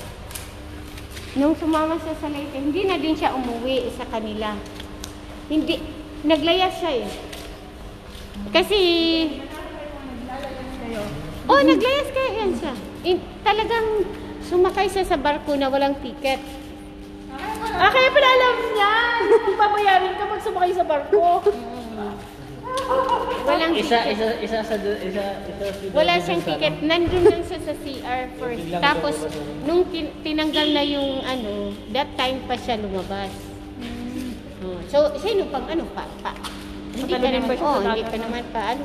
Nung 1.34 1.58
sumama 1.58 1.98
siya 1.98 2.14
sa 2.14 2.30
Leyte, 2.30 2.54
hindi 2.54 2.86
na 2.86 3.02
din 3.02 3.18
siya 3.18 3.34
umuwi 3.34 3.90
sa 3.98 4.06
kanila. 4.06 4.54
Hindi, 5.50 5.82
naglayas 6.22 6.78
siya 6.78 6.92
eh. 7.02 7.08
Kasi, 8.54 8.78
Oh, 11.46 11.60
naglayas 11.62 12.08
kaya 12.10 12.30
yan 12.42 12.52
siya. 12.58 12.74
In, 13.06 13.16
talagang 13.46 14.02
sumakay 14.42 14.90
siya 14.90 15.06
sa 15.06 15.18
barko 15.18 15.54
na 15.54 15.70
walang 15.70 15.94
ticket. 16.02 16.42
Ah, 17.76 17.90
kaya 17.90 18.08
pala 18.10 18.28
alam 18.28 18.56
niya. 18.74 18.92
Kung 19.46 19.58
babayarin 19.58 20.14
ka 20.18 20.24
pag 20.26 20.42
sumakay 20.42 20.72
sa 20.74 20.84
barko. 20.86 21.46
Walang 23.46 23.72
Isa, 23.78 23.98
ticket. 24.02 24.14
isa, 24.14 24.26
isa 24.42 24.58
sa, 24.62 24.74
isa, 24.78 25.24
isa 25.46 25.64
sa 25.70 25.86
Wala 25.94 26.12
siyang 26.18 26.42
ticket. 26.42 26.74
Nandun 26.82 27.24
lang 27.30 27.42
siya 27.46 27.58
sa 27.62 27.74
CR 27.78 28.22
first. 28.42 28.66
Tapos, 28.82 29.14
nung 29.62 29.86
tin- 29.90 30.14
tinanggal 30.26 30.68
na 30.74 30.82
yung 30.82 31.22
ano, 31.22 31.70
that 31.94 32.10
time 32.18 32.42
pa 32.50 32.58
siya 32.58 32.78
lumabas. 32.78 33.30
Oh, 34.66 34.82
so, 34.90 35.14
sino 35.22 35.46
pang 35.54 35.66
ano 35.70 35.86
pa? 35.94 36.10
pa 36.26 36.34
hindi 36.96 37.12
pa 37.12 37.20
Patalon 37.20 37.32
naman, 37.44 37.56
oh, 37.60 37.78
hindi 37.84 38.02
no? 38.02 38.18
naman 38.24 38.44
pa, 38.50 38.60
ano. 38.72 38.84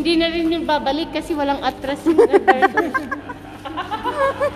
Hindi 0.00 0.16
na 0.16 0.32
rin 0.32 0.48
yung 0.48 0.64
babalik 0.64 1.12
kasi 1.12 1.36
walang 1.36 1.60
atras 1.60 2.00
yung 2.08 2.16
driver. 2.24 2.88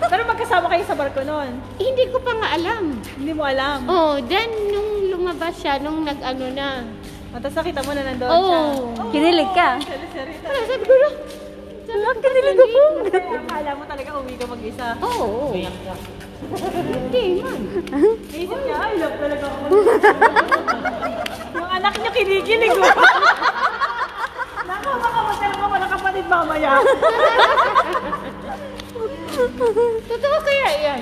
Pero 0.09 0.21
magkasama 0.25 0.65
kayo 0.73 0.81
sa 0.81 0.97
barko 0.97 1.21
noon. 1.21 1.61
Eh, 1.77 1.85
hindi 1.85 2.09
ko 2.09 2.17
pa 2.17 2.33
nga 2.33 2.57
alam. 2.57 2.97
Hindi 3.13 3.29
mo 3.29 3.45
alam. 3.45 3.85
Oh, 3.85 4.17
then 4.25 4.49
nung 4.73 5.13
lumabas 5.13 5.53
siya, 5.53 5.77
nung 5.77 6.01
nag-ano 6.01 6.49
na. 6.49 6.81
Oh, 7.29 7.37
Tapos 7.37 7.61
nakita 7.61 7.85
mo 7.85 7.93
na 7.93 8.09
nandoon 8.09 8.31
siya. 8.41 8.57
Oh, 8.57 9.05
Kinilig 9.13 9.51
ka. 9.53 9.69
Sari-sari 9.77 10.33
Wala, 10.41 10.59
sabi 10.65 10.83
ko 10.83 10.95
na. 10.97 11.09
Sabi 11.85 12.17
kinilig 12.17 12.57
ako. 12.57 12.81
Akala 13.37 13.71
mo 13.77 13.83
talaga 13.85 14.09
uwi 14.17 14.33
ka 14.33 14.45
mag-isa. 14.49 14.87
Oo. 14.97 15.53
Hindi 15.53 17.23
man. 17.37 17.59
Naisip 18.33 18.59
niya, 18.65 18.77
ay, 18.81 18.93
love 18.97 19.17
talaga 19.21 19.45
ako. 19.45 19.63
Yung 21.55 21.69
anak 21.69 21.93
niya 22.01 22.11
kinikilig 22.11 22.73
oh. 22.81 22.97
Naka, 24.65 24.89
baka 24.97 25.19
magkaroon 25.21 25.59
kapatid 26.15 26.31
mamaya. 26.31 26.79
Totoo 30.07 30.37
kaya 30.39 30.69
yan. 30.79 31.01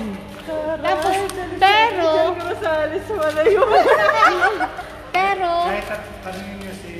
Tapos, 0.82 1.16
pero, 1.56 2.34
Rosales, 2.34 3.06
wala 3.08 3.42
yun. 3.46 3.70
pero, 5.16 5.50
Kahit 5.70 5.86
at 5.88 6.02
tanongin 6.20 6.56
niyo 6.58 6.72
si 6.74 6.92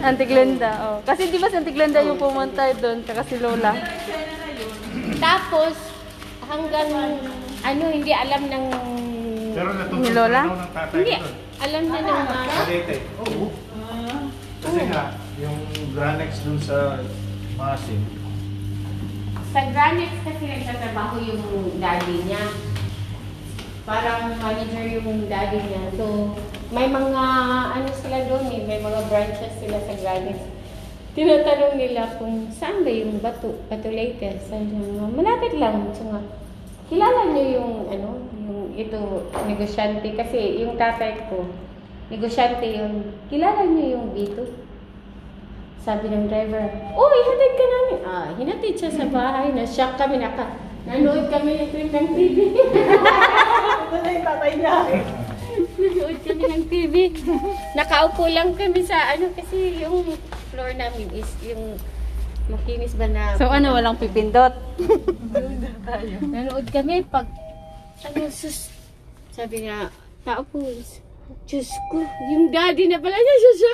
Auntie 0.00 0.26
Glenda, 0.26 0.70
oh. 0.82 0.96
Kasi 1.04 1.28
di 1.28 1.36
ba 1.36 1.52
si 1.52 1.60
Auntie 1.60 1.76
Glenda 1.76 2.00
yung 2.00 2.16
pumunta 2.16 2.72
doon, 2.74 3.04
tsaka 3.04 3.22
si 3.28 3.36
Lola. 3.36 3.76
tapos, 5.20 5.76
hanggang, 6.48 6.88
ano, 7.62 7.84
hindi 7.92 8.10
alam 8.10 8.42
ng, 8.48 8.64
Pero 9.52 9.68
Ni 9.70 9.78
natutunan 9.78 10.14
Lola? 10.16 10.42
ng 10.42 10.72
tatay 10.72 10.96
hindi, 10.96 11.14
doon. 11.14 11.34
alam 11.60 11.82
na 11.84 11.98
ng 11.98 12.18
mga, 12.24 12.48
Sa 12.48 12.64
Leyte. 12.64 12.96
Oo. 13.20 13.46
Kasi 14.58 14.80
nga, 14.90 15.02
yung 15.38 15.58
Granex 15.98 16.46
dun 16.46 16.62
sa 16.62 17.02
Masin, 17.58 17.98
sa 19.50 19.66
Granex 19.74 20.14
kasi 20.22 20.46
nagtatrabaho 20.46 21.18
yung 21.26 21.42
daddy 21.82 22.22
niya. 22.22 22.54
Parang 23.82 24.38
manager 24.38 24.86
yung 24.86 25.26
daddy 25.26 25.58
niya. 25.58 25.90
So, 25.98 26.36
may 26.70 26.86
mga 26.86 27.24
ano 27.74 27.88
sila 27.90 28.30
doon 28.30 28.46
eh, 28.54 28.62
may 28.62 28.78
mga 28.78 29.10
branches 29.10 29.58
sila 29.58 29.82
sa 29.82 29.94
Granex. 29.98 30.38
Tinatanong 31.18 31.74
nila 31.74 32.14
kung 32.22 32.46
saan 32.54 32.86
ba 32.86 32.92
yung 32.94 33.18
Bato, 33.18 33.58
Bato 33.66 33.90
Leyte. 33.90 34.38
Sabi 34.46 34.70
niya, 34.70 35.10
malapit 35.10 35.58
lang. 35.58 35.90
So 35.98 36.06
nga, 36.14 36.22
kilala 36.86 37.34
niyo 37.34 37.44
yung 37.58 37.72
ano, 37.90 38.22
yung 38.38 38.70
ito, 38.78 39.26
negosyante. 39.50 40.14
Kasi 40.14 40.62
yung 40.62 40.78
tatay 40.78 41.26
ko, 41.26 41.50
negosyante 42.12 42.70
yun. 42.70 43.16
Kilala 43.26 43.66
niyo 43.66 43.98
yung 43.98 44.14
Bito? 44.14 44.67
Sabi 45.88 46.12
ng 46.12 46.28
driver, 46.28 46.68
oh, 47.00 47.08
ihatid 47.08 47.52
ka 47.56 47.64
namin. 47.64 47.98
Ah, 48.04 48.28
hinatid 48.36 48.76
siya 48.76 48.92
sa 48.92 49.08
bahay. 49.08 49.56
Na-shock 49.56 49.96
kami. 49.96 50.20
Naka, 50.20 50.52
nanood 50.84 51.32
kami 51.32 51.64
ng 51.64 51.88
ng 51.88 52.08
TV. 52.12 52.38
Ito 53.88 53.96
na 53.96 54.08
yung 54.12 54.26
tatay 54.28 54.52
niya. 54.60 54.76
nanood 55.80 56.18
kami 56.28 56.44
ng 56.44 56.64
TV. 56.68 56.94
Nakaupo 57.72 58.28
lang 58.28 58.52
kami 58.52 58.84
sa 58.84 59.16
ano 59.16 59.32
kasi 59.32 59.80
yung 59.80 60.12
floor 60.52 60.76
namin 60.76 61.08
is 61.16 61.32
yung 61.40 61.80
makinis 62.52 62.92
ba 62.92 63.08
na 63.08 63.40
So 63.40 63.48
ano, 63.48 63.72
walang 63.72 63.96
pipindot. 63.96 64.60
nanood 66.20 66.68
kami 66.68 67.00
pag 67.08 67.24
ano 68.04 68.28
sus 68.28 68.68
sabi 69.32 69.64
niya 69.64 69.88
tao 70.20 70.44
po 70.44 70.60
Diyos 71.44 71.68
ko, 71.88 72.00
yung 72.26 72.48
daddy 72.48 72.84
na 72.86 72.98
pala 72.98 73.16
niya, 73.16 73.36
siya. 73.54 73.72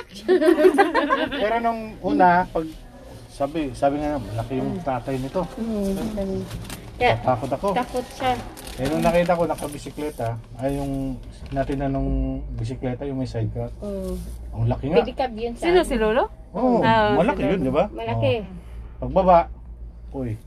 Pero 1.41 1.55
nung 1.59 1.81
una, 2.01 2.43
pag 2.45 2.63
sabi, 3.27 3.71
sabi 3.71 3.99
nga, 3.99 4.15
malaki 4.15 4.59
yung 4.59 4.79
tatay 4.79 5.15
nito. 5.15 5.43
Hmm, 5.55 6.39
Kaya, 6.95 7.19
Takot 7.19 7.51
ako. 7.51 7.67
takot 7.75 8.07
siya. 8.15 8.31
Eh 8.75 8.87
nung 8.87 9.03
nakita 9.03 9.35
ko 9.35 9.43
nakabisikleta, 9.43 10.35
ay 10.55 10.79
yung 10.79 11.19
natin 11.49 11.77
na 11.79 11.87
nung 11.87 12.11
bisikleta, 12.55 13.03
yung 13.03 13.19
may 13.19 13.27
sidecar. 13.27 13.67
Oh. 13.79 14.15
Ang 14.51 14.67
laki 14.67 14.91
nga. 14.91 15.03
Pedicab 15.03 15.31
yun 15.31 15.51
sa 15.53 15.67
Sino 15.67 15.83
si 15.83 15.95
Lolo? 15.95 16.31
Oo, 16.51 16.79
Ah, 16.79 17.11
malaki 17.13 17.39
si 17.39 17.51
yun, 17.51 17.59
di 17.61 17.71
ba? 17.71 17.87
Malaki. 17.89 18.33
Oo. 18.39 18.51
Pagbaba, 19.01 19.51
uy, 20.11 20.39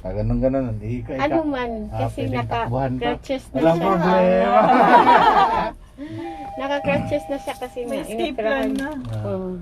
kaganon 0.00 0.40
ganon 0.40 0.64
hindi 0.72 1.04
ka 1.04 1.12
Ano 1.14 1.44
man, 1.44 1.70
Ah, 1.88 2.08
kasi 2.08 2.24
pwedeng 2.24 2.40
takbuhan 2.42 2.92
pa. 2.92 3.00
naka-crutches 3.12 3.44
na 3.46 3.56
Walang 3.58 3.76
siya. 3.76 3.84
problema. 3.84 4.60
Naka-crutches 6.60 7.24
na 7.28 7.38
siya 7.38 7.54
kasi 7.56 7.84
May 7.84 7.98
na 7.98 8.04
escape 8.04 8.36
plan 8.36 8.70
na. 8.74 8.90
Oo. 9.24 9.58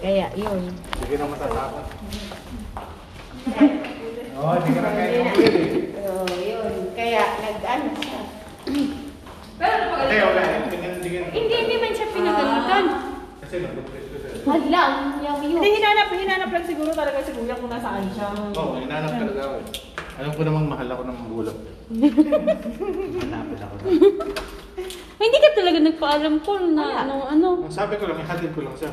Kaya, 0.00 0.26
yun. 0.34 0.62
Sige 1.00 1.14
na 1.16 1.26
matatakot. 1.26 1.86
Oo, 4.34 4.50
hindi 4.58 4.70
ka 4.74 4.80
na 4.82 4.90
kaya 4.90 5.10
kumuli. 5.22 5.62
Oo, 6.02 6.24
yun. 6.34 6.72
Kaya, 6.92 7.22
nag-ano 7.40 7.88
siya. 7.96 8.20
Hindi, 9.54 10.16
wala. 10.20 10.42
Ka 10.42 10.56
hindi 10.66 11.08
Hindi, 11.30 11.54
hindi 11.54 11.76
man 11.78 11.92
siya 11.94 12.06
pinagalitan. 12.10 12.84
Kasi 13.40 13.54
nagpapres 13.62 14.04
ko 14.04 14.16
siya. 14.18 14.30
Hala, 14.44 14.82
ang 14.82 15.22
yaw 15.22 15.36
yun. 15.40 15.56
Hindi, 15.56 15.68
hinanap, 15.78 16.08
hinanap 16.10 16.50
lang 16.50 16.66
siguro 16.66 16.90
talaga 16.90 17.22
si 17.22 17.32
Kuya 17.32 17.54
kung 17.56 17.70
nasaan 17.70 18.04
siya. 18.10 18.28
Oo, 18.52 18.74
inanap 18.76 19.12
talaga 19.14 19.40
ako. 19.40 19.54
eh. 19.56 19.64
Alam 20.14 20.32
ko 20.34 20.40
namang 20.46 20.66
mahal 20.70 20.88
ako 20.94 21.02
ng 21.10 21.18
magulang. 21.26 21.58
Hanapin 23.24 23.58
ako 23.58 23.74
na. 23.74 23.84
Hindi 25.14 25.38
ka 25.40 25.50
talaga 25.56 25.78
nagpaalam 25.82 26.34
ko 26.44 26.52
na 26.70 26.84
ano, 27.02 27.14
ano. 27.26 27.48
Ang 27.66 27.74
sabi 27.74 27.98
ko 27.98 28.06
lang, 28.06 28.22
ihatid 28.22 28.54
ko 28.54 28.62
lang 28.62 28.76
siya. 28.78 28.90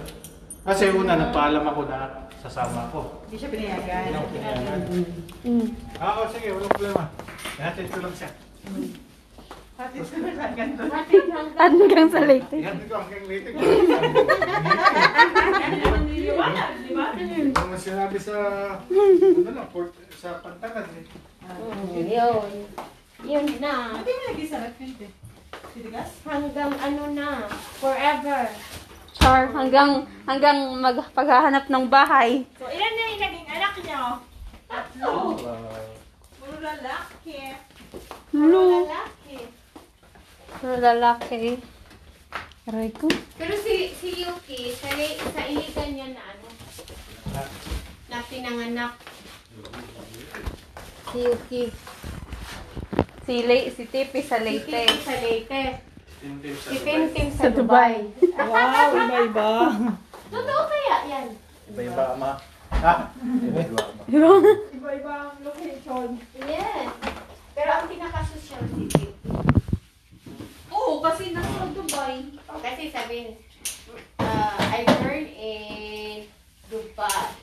Kasi 0.62 0.90
una, 0.94 1.14
nagpaalam 1.18 1.66
ako 1.66 1.82
na 1.90 2.30
sasama 2.42 2.90
ko. 2.90 3.22
Hindi 3.30 3.38
siya 3.38 3.50
pinayagan. 3.54 4.02
Hindi 4.02 4.18
ako 4.18 4.28
pinayagan. 4.34 4.80
Mm. 5.46 5.68
Ah, 6.02 6.14
Oo, 6.18 6.24
sige, 6.34 6.48
walang 6.54 6.74
problema. 6.74 7.04
Ihatid 7.58 7.88
ko 7.94 7.98
lang 8.02 8.14
siya. 8.18 8.30
Hanggang 9.90 10.78
Hanggang 11.58 12.10
sa 12.12 12.22
late. 12.22 12.54
Hanggang 12.54 13.26
late. 13.26 13.50
Liwanag, 16.22 16.70
di 16.86 16.92
ba? 16.94 17.06
Ano 17.18 17.66
mo 17.66 17.78
sinabi 17.78 18.18
sa, 18.22 18.36
ano 18.78 19.50
lang, 19.50 19.70
port, 19.74 19.92
sa 20.14 20.38
pantalan 20.46 20.86
eh. 21.02 21.06
Yun. 21.98 22.50
Yun 23.26 23.46
na. 23.58 24.02
Hindi 24.02 24.12
mo 24.14 24.22
lagi 24.30 24.44
sarap 24.46 24.74
yun, 24.78 24.92
te. 24.98 25.08
Titigas? 25.74 26.10
Hanggang 26.26 26.72
ano 26.78 27.04
na. 27.14 27.50
Forever. 27.82 28.50
Char, 29.18 29.50
hanggang, 29.54 30.06
hanggang 30.26 30.58
magpaghahanap 30.82 31.70
ng 31.70 31.86
bahay. 31.90 32.46
So, 32.58 32.70
ilan 32.70 32.92
na 32.96 33.04
yung 33.12 33.22
naging 33.22 33.48
anak 33.50 33.74
niyo? 33.82 34.04
Tatlo. 34.70 35.12
Puro 36.40 36.58
lalaki. 36.58 37.60
Lalaki. 38.32 39.11
Pero 40.62 40.78
lalaki. 40.78 41.58
Aray 42.70 42.94
ko. 42.94 43.10
Pero 43.34 43.54
si 43.58 43.90
si 43.98 44.22
Yuki, 44.22 44.70
sa, 44.78 44.94
sa 45.34 45.42
iligan 45.50 45.90
niya 45.98 46.14
na 46.14 46.22
ano, 46.22 46.48
na 48.06 48.22
pinanganak. 48.30 48.94
Si 51.10 51.18
Yuki. 51.26 51.64
Si, 53.26 53.36
Le, 53.42 53.74
si 53.74 53.90
Tipi 53.90 54.22
sa 54.22 54.38
Si 54.38 54.46
Leyte. 54.46 54.86
Titi 54.86 55.02
sa 55.02 55.16
Leyte. 55.18 55.62
Si 56.22 56.30
Dubai. 56.30 56.86
Tintin 56.86 57.30
sa 57.34 57.42
Sa 57.42 57.50
Dubai. 57.50 57.94
Dubai. 58.22 58.46
Wow, 58.46 58.90
iba-iba. 59.02 59.50
Totoo 60.34 60.62
kaya 60.70 60.98
yan? 61.10 61.28
Iba-iba 61.74 62.04
ama. 62.14 62.32
Ha? 62.86 62.94
Iba-iba 63.18 63.82
ama. 63.82 64.02
Iba-iba 64.78 65.14
ang 65.26 65.34
location. 65.42 66.22
Yes. 66.46 66.90
Pero 67.58 67.70
ang 67.74 67.86
pinaka-social 67.90 68.62
si 68.70 68.86
Titi. 68.86 69.61
Oo, 70.82 70.98
kasi 70.98 71.30
nasa 71.30 71.70
Dubai. 71.78 72.26
Kasi 72.66 72.90
sabihin, 72.90 73.38
uh, 74.18 74.58
I 74.74 74.82
born 74.98 75.30
in 75.38 76.26
Dubai, 76.74 77.38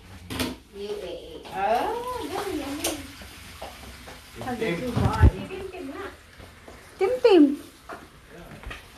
UAE. 0.74 1.46
Ah, 1.54 1.86
ganun 2.26 2.58
yan. 2.58 2.74
Tintin. 4.42 4.74
Dubai. 4.90 5.30
Tintin 5.46 5.84
na. 5.94 6.04
Timpim. 6.98 7.44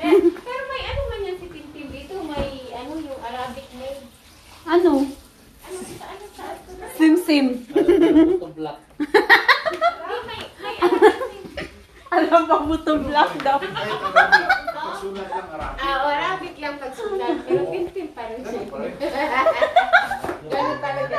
Pero, 0.01 0.17
pero 0.33 0.63
may 0.73 0.83
ano 0.89 1.01
man 1.13 1.21
yan 1.29 1.37
si 1.37 1.47
Tintin 1.53 1.89
dito, 1.93 2.17
may 2.25 2.73
ano 2.73 2.97
yung 2.97 3.21
Arabic 3.21 3.69
name. 3.77 4.09
Ano? 4.65 5.05
Ano 5.69 5.79
sa 5.85 6.05
ano 6.17 6.25
sa 6.33 6.45
Sim. 6.97 7.45
May, 10.25 10.41
may, 10.65 10.75
may 10.89 11.21
To 12.71 13.03
black 13.03 13.35
daw? 13.43 13.59
Pagsulat 13.59 15.27
lang 15.27 15.49
Arabic. 15.51 15.83
Ah, 15.83 16.07
oh, 16.07 16.07
Arabic 16.07 16.55
lang 16.63 16.79
pagsulat. 16.79 17.43
Pero 17.43 17.67
pintin 17.67 18.15
pa 18.15 18.31
rin 18.31 18.47
siya. 18.47 18.63
Ganun 20.47 20.79
talaga. 20.79 21.17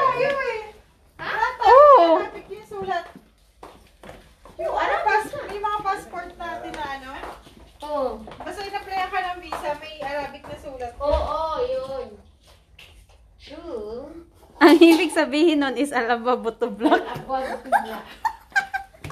Oo. 1.59 2.23
Arabic 2.23 2.47
yung 2.55 2.63
sulat. 2.71 3.03
Yung 4.63 4.75
Ano, 4.79 4.95
yung 5.51 5.65
mga 5.67 5.79
passport 5.83 6.31
natin 6.39 6.71
na 6.71 6.85
ano? 6.87 7.11
Oo. 7.83 8.23
Basta 8.23 8.63
in-applyan 8.63 9.11
ka 9.11 9.19
ng 9.19 9.43
visa, 9.43 9.75
may 9.83 9.99
Arabic 9.99 10.47
na 10.47 10.55
sulat. 10.55 10.95
Oo, 11.03 11.19
oh, 11.19 11.59
yun. 11.67 12.15
True. 13.43 14.07
Ang 14.63 14.79
ibig 14.79 15.11
sabihin 15.11 15.67
nun 15.67 15.75
is 15.75 15.91
alaba 15.91 16.39
buto. 16.39 16.71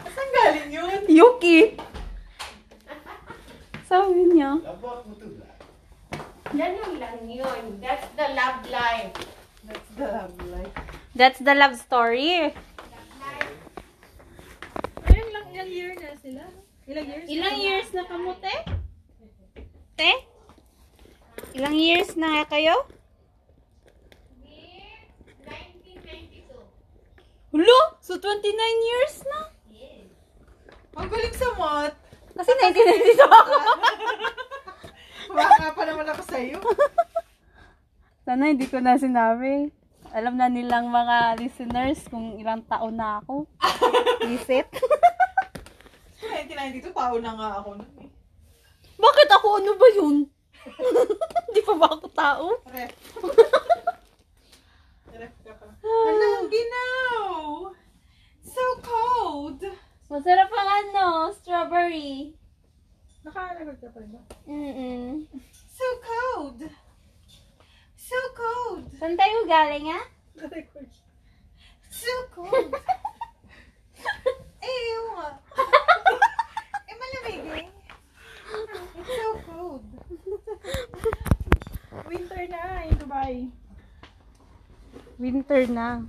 Saan 0.08 0.30
galing 0.40 0.72
yun? 0.72 1.04
Yuki. 1.12 1.76
Sabi 3.90 4.22
niya. 4.30 4.54
Labot 4.62 5.02
mo 5.10 5.18
to 5.18 5.26
black. 5.34 5.58
Ganun 6.54 7.02
lang 7.02 7.26
yun. 7.26 7.82
That's 7.82 8.06
the 8.14 8.38
love 8.38 8.62
life. 8.70 9.18
That's 9.66 9.90
the 9.98 10.06
love 10.06 10.38
life. 10.46 10.78
That's 11.20 11.44
the 11.44 11.52
love 11.52 11.76
story. 11.76 12.56
Ayun 15.04 15.28
lang, 15.36 15.46
ilang 15.52 15.68
year 15.68 15.92
na 16.00 16.16
sila? 16.16 16.48
Ilang 16.88 17.12
years? 17.12 17.28
Ilang 17.28 17.58
years 17.60 17.92
na 17.92 18.08
kamote? 18.08 18.56
Te? 20.00 20.12
Ilang 21.60 21.76
years 21.76 22.16
na 22.16 22.40
nga 22.40 22.56
kayo? 22.56 22.88
1992. 25.44 26.56
Hulo! 27.52 27.80
So 28.00 28.16
29 28.16 28.40
years 28.88 29.20
na? 29.28 29.52
Ang 31.04 31.08
galing 31.12 31.36
sa 31.36 31.52
math. 31.60 32.00
Kasi 32.32 32.52
1992 32.64 33.28
ako. 33.28 33.56
Baka 35.36 35.68
pa 35.76 35.84
naman 35.84 36.08
ako 36.16 36.24
sa'yo. 36.32 36.64
Sana 38.24 38.56
hindi 38.56 38.72
ko 38.72 38.80
na 38.80 38.96
sinabi. 38.96 39.76
Alam 40.10 40.42
na 40.42 40.50
nilang 40.50 40.90
mga 40.90 41.38
listeners 41.38 42.02
kung 42.10 42.38
ilang 42.42 42.66
taon 42.66 42.98
na 42.98 43.22
ako. 43.22 43.46
Visit. 44.26 44.66
1992, 46.20 46.92
tao 46.92 47.16
na 47.22 47.32
nga 47.38 47.50
ako 47.62 47.70
nun 47.78 47.94
eh. 48.02 48.10
Bakit 49.00 49.30
ako? 49.32 49.48
Ano 49.62 49.72
ba 49.78 49.88
yun? 49.96 50.16
Hindi 51.48 51.62
pa 51.64 51.74
ba 51.78 51.88
ako 51.94 52.08
tao? 52.12 52.46
Ref. 52.74 52.94
Ref 55.20 55.36
ka 55.46 55.54
pa. 55.56 55.68
Ang 55.80 56.50
ginaw! 56.52 57.72
So 58.44 58.64
cold! 58.82 59.62
Masarap 60.10 60.50
ang 60.50 60.70
ano, 60.84 61.08
strawberry. 61.38 62.34
Naka-record 63.24 63.78
ka 63.78 63.88
pa 63.94 64.00
rin 64.02 64.12
ba? 64.12 64.22
Mm-mm. 64.50 65.28
So 65.54 65.86
cold! 66.02 66.60
So 67.96 68.18
cold! 68.34 68.90
Saan 68.98 69.16
tayo 69.16 69.39
galing, 69.50 69.90
ha? 69.90 70.02
So 71.90 72.14
cold! 72.38 72.70
eh, 74.62 74.78
ew 74.94 75.04
nga. 75.18 75.30
eh, 76.90 76.94
malamig 76.94 77.42
eh. 77.58 77.68
It's 78.94 79.10
so 79.10 79.30
cold. 79.50 79.84
Winter 82.06 82.44
na 82.46 82.62
in 82.86 82.96
Dubai. 83.02 83.34
Winter 85.18 85.66
na. 85.74 86.06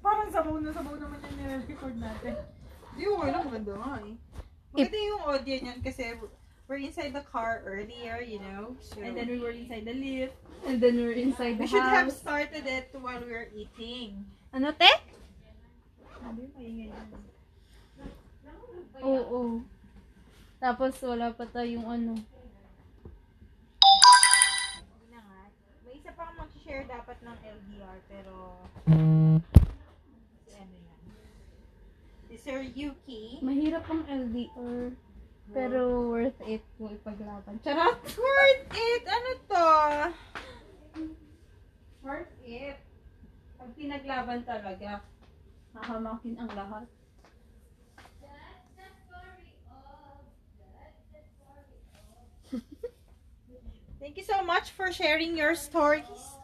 Parang 0.00 0.32
sabaw 0.32 0.56
na 0.64 0.72
sabaw 0.72 0.96
naman 0.96 1.20
yung 1.20 1.36
nire-record 1.36 1.96
natin. 2.00 2.34
Di 2.96 3.04
okay 3.04 3.28
lang, 3.28 3.44
maganda 3.44 3.76
nga 3.76 3.92
eh. 4.08 4.16
Maganda 4.72 4.98
yung 5.04 5.22
audio 5.28 5.56
niyan 5.60 5.80
kasi 5.84 6.16
we're 6.70 6.78
inside 6.78 7.10
the 7.10 7.26
car 7.26 7.66
earlier, 7.66 8.22
you 8.22 8.38
know. 8.38 8.78
So, 8.78 9.02
And 9.02 9.18
then 9.18 9.26
we 9.26 9.42
were 9.42 9.50
inside 9.50 9.84
the 9.84 9.92
lift. 9.92 10.38
And 10.62 10.78
then 10.78 11.02
we're 11.02 11.18
inside 11.18 11.58
we 11.58 11.66
should 11.66 11.82
have 11.82 12.12
started 12.14 12.62
it 12.62 12.94
while 12.94 13.18
we 13.18 13.34
were 13.34 13.50
eating. 13.50 14.22
Ano, 14.54 14.70
te? 14.70 14.86
Sabi, 16.22 16.46
maingay 16.54 16.94
na. 16.94 17.02
Oo. 19.02 19.66
Tapos 20.62 20.94
wala 21.02 21.34
pa 21.34 21.42
tayong 21.50 21.90
ano. 21.90 22.14
May 25.82 25.98
isa 25.98 26.14
pang 26.14 26.38
mag-share 26.38 26.86
dapat 26.86 27.18
ng 27.18 27.38
LDR 27.40 27.98
pero 28.06 28.62
si 30.46 30.54
ano 30.54 30.76
yan. 30.76 31.02
Si 32.30 32.34
Sir 32.38 32.62
Yuki. 32.62 33.42
Mahirap 33.42 33.90
ang 33.90 34.06
LDR. 34.06 34.94
Pero 35.50 36.06
worth 36.10 36.40
it 36.46 36.62
kung 36.78 36.94
ipaglaban. 36.94 37.58
Charot! 37.66 37.98
Worth 38.06 38.70
it! 38.70 39.02
Ano 39.02 39.30
to? 39.50 39.66
Worth 42.06 42.34
it. 42.46 42.78
Pag 43.58 43.70
pinaglaban 43.76 44.40
talaga, 44.46 45.02
mahamakin 45.74 46.34
ang 46.38 46.50
lahat. 46.54 46.86
Thank 54.00 54.16
you 54.16 54.24
so 54.24 54.40
much 54.40 54.72
for 54.72 54.88
sharing 54.90 55.36
your 55.36 55.52
stories. 55.54 56.40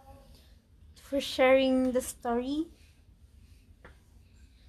For 1.00 1.24
sharing 1.24 1.96
the 1.96 2.04
story. 2.04 2.68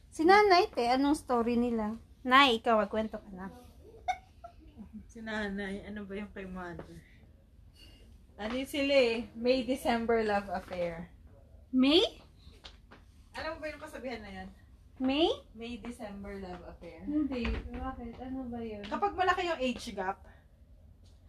Si 0.07 0.23
nanay, 0.23 0.71
te, 0.71 0.87
anong 0.87 1.19
story 1.19 1.59
nila? 1.59 1.99
Nay, 2.23 2.63
ikaw, 2.63 2.79
magkwento 2.79 3.19
ka 3.19 3.31
na. 3.35 3.51
Si 5.17 5.25
nanay, 5.25 5.81
ano 5.89 6.05
ba 6.05 6.13
yung 6.13 6.29
kay 6.29 6.45
mother? 6.45 6.93
Ano 8.37 8.53
sila 8.69 8.93
eh? 8.93 9.25
May 9.33 9.65
December 9.65 10.21
love 10.21 10.45
affair. 10.53 11.09
May? 11.73 12.05
Alam 13.33 13.57
mo 13.57 13.65
ba 13.65 13.73
yung 13.73 13.81
kasabihan 13.81 14.21
na 14.21 14.29
yan? 14.29 14.47
May? 15.01 15.25
May 15.57 15.81
December 15.81 16.37
love 16.37 16.61
affair. 16.69 17.01
Hindi. 17.01 17.49
Bakit? 17.49 18.13
Ano 18.29 18.45
ba 18.45 18.61
yun? 18.61 18.85
Kapag 18.85 19.17
malaki 19.17 19.49
yung 19.49 19.57
age 19.57 19.89
gap, 19.97 20.21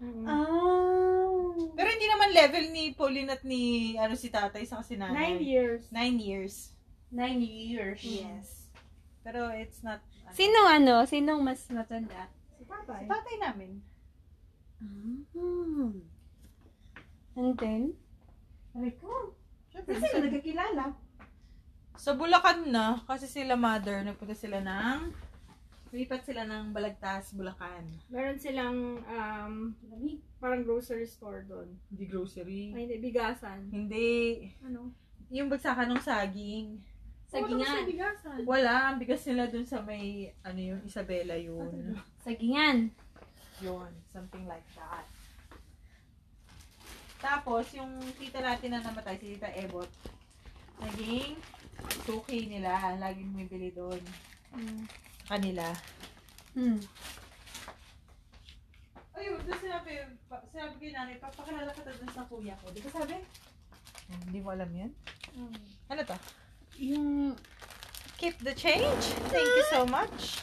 Ah. 0.04 1.48
pero 1.72 1.88
hindi 1.88 2.06
naman 2.12 2.36
level 2.36 2.64
ni 2.68 2.92
Pauline 2.92 3.32
at 3.32 3.40
ni 3.40 3.96
ano 3.96 4.20
si 4.20 4.28
tatay 4.28 4.68
sa 4.68 4.84
si 4.84 5.00
nanay. 5.00 5.32
Nine 5.32 5.40
years. 5.40 5.82
Nine 5.88 6.16
years. 6.20 6.54
Nine 7.08 7.40
years. 7.40 8.04
Yes. 8.04 8.68
Pero 9.24 9.48
it's 9.48 9.80
not... 9.80 10.04
ano, 10.28 10.36
Sino 10.36 10.60
ano? 10.68 11.08
Sinong 11.08 11.40
mas 11.40 11.64
matanda? 11.72 12.28
Si 12.58 12.64
tatay. 12.66 13.06
Si 13.06 13.10
tatay 13.10 13.36
namin. 13.38 13.70
Ah. 14.82 15.94
And 17.38 17.54
then? 17.54 17.94
Aray 18.74 18.92
ko. 18.98 19.34
Siyempre, 19.70 19.94
Kasi 19.94 20.02
sa, 20.02 20.10
sila 20.10 20.26
nagkakilala. 20.26 20.84
sa 21.98 22.10
Bulacan 22.18 22.60
na, 22.66 22.98
kasi 23.06 23.26
sila 23.30 23.54
mother, 23.54 24.02
nagpunta 24.02 24.34
sila 24.34 24.58
ng... 24.58 25.14
Lipat 25.88 26.20
sila 26.28 26.44
ng 26.44 26.76
Balagtas, 26.76 27.32
Bulacan. 27.32 27.88
Meron 28.12 28.36
silang 28.36 29.00
um, 29.08 29.72
parang 30.36 30.60
grocery 30.60 31.08
store 31.08 31.48
doon. 31.48 31.80
Hindi 31.88 32.04
grocery. 32.04 32.76
Ay, 32.76 32.84
hindi, 32.84 33.00
bigasan. 33.00 33.72
Hindi. 33.72 34.52
Ano? 34.60 34.92
Yung 35.32 35.48
bagsakan 35.48 35.96
ng 35.96 36.02
saging. 36.04 36.76
Sagingan. 37.28 37.84
bigasan. 37.84 38.40
Wala, 38.48 38.74
ang 38.88 38.96
bigas 38.96 39.20
nila 39.28 39.44
dun 39.52 39.68
sa 39.68 39.84
may, 39.84 40.32
ano 40.40 40.56
yung 40.56 40.80
Isabela 40.80 41.36
yun. 41.36 41.92
Sagingan. 42.24 42.88
Yun, 43.60 43.90
something 44.08 44.48
like 44.48 44.64
that. 44.72 45.04
Tapos, 47.18 47.68
yung 47.74 47.90
tita 48.16 48.40
natin 48.40 48.72
na 48.72 48.80
namatay, 48.80 49.18
si 49.18 49.36
Tita 49.36 49.50
Ebot, 49.52 49.90
naging 50.80 51.36
suki 52.06 52.48
nila. 52.48 52.96
Laging 52.96 53.34
bumibili 53.34 53.74
doon. 53.74 54.00
Kanila. 55.28 55.68
Hmm. 56.56 56.78
Ayun, 59.18 59.36
doon 59.42 59.58
sinabi, 59.58 59.90
sinabi 60.48 60.74
kay 60.78 60.90
nanay, 60.94 61.18
papakilala 61.18 61.74
ka 61.74 61.82
doon 61.84 62.08
sa 62.08 62.24
kuya 62.24 62.54
ko. 62.62 62.70
Di 62.70 62.80
ba 62.80 62.90
sabi? 62.94 63.18
Hmm, 64.08 64.20
Hindi 64.30 64.38
mo 64.40 64.48
alam 64.54 64.70
yan? 64.72 64.90
Ano 65.90 66.00
to? 66.06 66.16
Yung... 66.78 67.34
Keep 68.18 68.42
the 68.42 68.54
change. 68.54 69.14
Thank 69.30 69.46
you 69.46 69.64
so 69.70 69.86
much. 69.86 70.42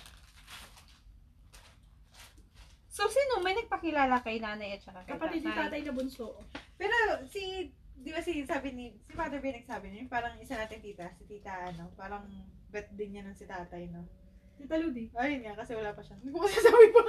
So, 2.88 3.12
sino? 3.12 3.44
May 3.44 3.52
nagpakilala 3.60 4.24
kay 4.24 4.40
nanay 4.40 4.80
at 4.80 4.84
saka 4.84 5.04
kay 5.04 5.20
Kapatid 5.20 5.44
ni 5.44 5.52
tatay 5.52 5.84
na 5.84 5.92
bunso. 5.92 6.40
Pero 6.80 6.96
si, 7.28 7.68
di 8.00 8.16
ba 8.16 8.24
si 8.24 8.48
sabi 8.48 8.72
ni, 8.72 8.96
si 9.04 9.12
Father 9.12 9.44
B 9.44 9.52
nagsabi 9.52 9.92
niya, 9.92 10.08
parang 10.08 10.40
isa 10.40 10.56
natin 10.56 10.80
tita, 10.80 11.12
si 11.20 11.28
tita 11.28 11.52
ano, 11.52 11.92
parang 12.00 12.24
bet 12.72 12.88
din 12.96 13.20
niya 13.20 13.28
ng 13.28 13.36
si 13.36 13.44
tatay, 13.44 13.92
no? 13.92 14.08
Tita 14.56 14.80
Ludi. 14.80 15.12
Ayun 15.20 15.44
nga, 15.44 15.60
kasi 15.60 15.76
wala 15.76 15.92
pa 15.92 16.00
siya. 16.00 16.16
Hindi 16.24 16.32
ko 16.32 16.48
kasi 16.48 16.60
sabi 16.64 16.88
pa. 16.96 17.02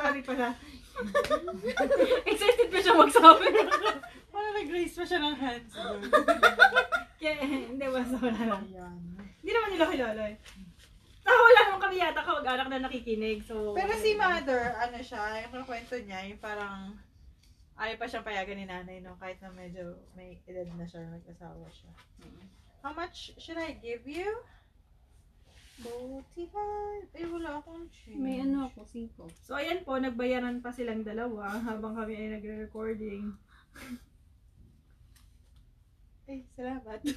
Sorry 0.00 0.22
pala. 0.24 0.48
Excited 2.32 2.68
pa 2.72 2.78
siya 2.80 2.94
magsabi. 2.96 3.46
Parang 4.32 4.54
nag-raise 4.56 4.96
pa 4.96 5.04
siya 5.04 5.20
ng 5.20 5.36
hands. 5.36 5.72
Kaya, 7.20 7.36
hindi 7.70 7.84
ba 7.84 8.00
sa... 8.00 8.16
wala 8.16 8.42
lang. 8.48 8.64
Hindi 9.44 9.50
naman 9.52 9.70
nila 9.76 9.86
kilala 9.92 10.22
eh. 10.32 10.36
Ah, 11.20 11.36
wala 11.36 11.60
naman 11.68 11.80
kami 11.84 11.96
yata 12.00 12.24
kamag-anak 12.24 12.68
na 12.72 12.84
nakikinig. 12.88 13.44
So, 13.44 13.76
Pero 13.76 13.92
si 14.00 14.16
mother, 14.16 14.72
ano 14.72 14.98
siya, 14.98 15.44
yung 15.44 15.68
kwento 15.68 15.94
niya, 16.00 16.24
yung 16.24 16.40
parang 16.40 16.96
ayaw 17.76 17.96
pa 18.00 18.08
siyang 18.08 18.24
payagan 18.24 18.56
ni 18.56 18.66
nanay, 18.66 18.98
no? 19.04 19.20
Kahit 19.20 19.36
na 19.44 19.52
medyo 19.52 20.00
may 20.16 20.40
edad 20.48 20.66
na 20.74 20.88
siya, 20.88 21.04
nag-asawa 21.04 21.68
siya. 21.68 21.92
How 22.80 22.96
much 22.96 23.36
should 23.36 23.60
I 23.60 23.76
give 23.76 24.08
you? 24.08 24.32
45. 25.84 27.16
Eh, 27.16 27.24
wala 27.28 27.60
akong 27.60 27.88
change. 27.88 28.20
May 28.20 28.44
ano 28.44 28.68
ako, 28.68 28.84
singko. 28.84 29.24
So, 29.44 29.56
ayan 29.56 29.84
po, 29.84 29.96
nagbayaran 29.96 30.60
pa 30.60 30.72
silang 30.72 31.04
dalawa 31.04 31.56
habang 31.68 31.96
kami 31.96 32.16
ay 32.16 32.28
nagre-recording. 32.36 33.32
Eh, 36.30 36.46
salamat. 36.54 36.98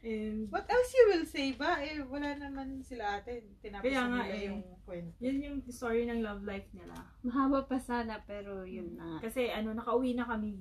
And, 0.00 0.48
What 0.48 0.64
else 0.64 0.90
you 0.96 1.04
will 1.12 1.26
say 1.28 1.52
ba? 1.52 1.76
Eh, 1.84 2.00
wala 2.02 2.32
naman 2.34 2.80
sila 2.80 3.20
ate. 3.20 3.44
Tinapos 3.60 3.84
Kaya 3.84 4.08
na 4.08 4.10
nga 4.10 4.22
nila 4.26 4.34
eh. 4.34 4.46
yung 4.48 4.60
kwento. 4.82 5.12
yun 5.20 5.38
yung 5.44 5.58
story 5.68 6.08
ng 6.08 6.24
love 6.24 6.40
life 6.42 6.66
nila. 6.72 6.96
Mahaba 7.20 7.68
pa 7.68 7.76
sana, 7.76 8.16
pero 8.24 8.64
yun 8.64 8.96
na. 8.96 9.20
Kasi, 9.20 9.52
ano, 9.52 9.76
nakauwi 9.76 10.16
na 10.16 10.24
kami. 10.24 10.56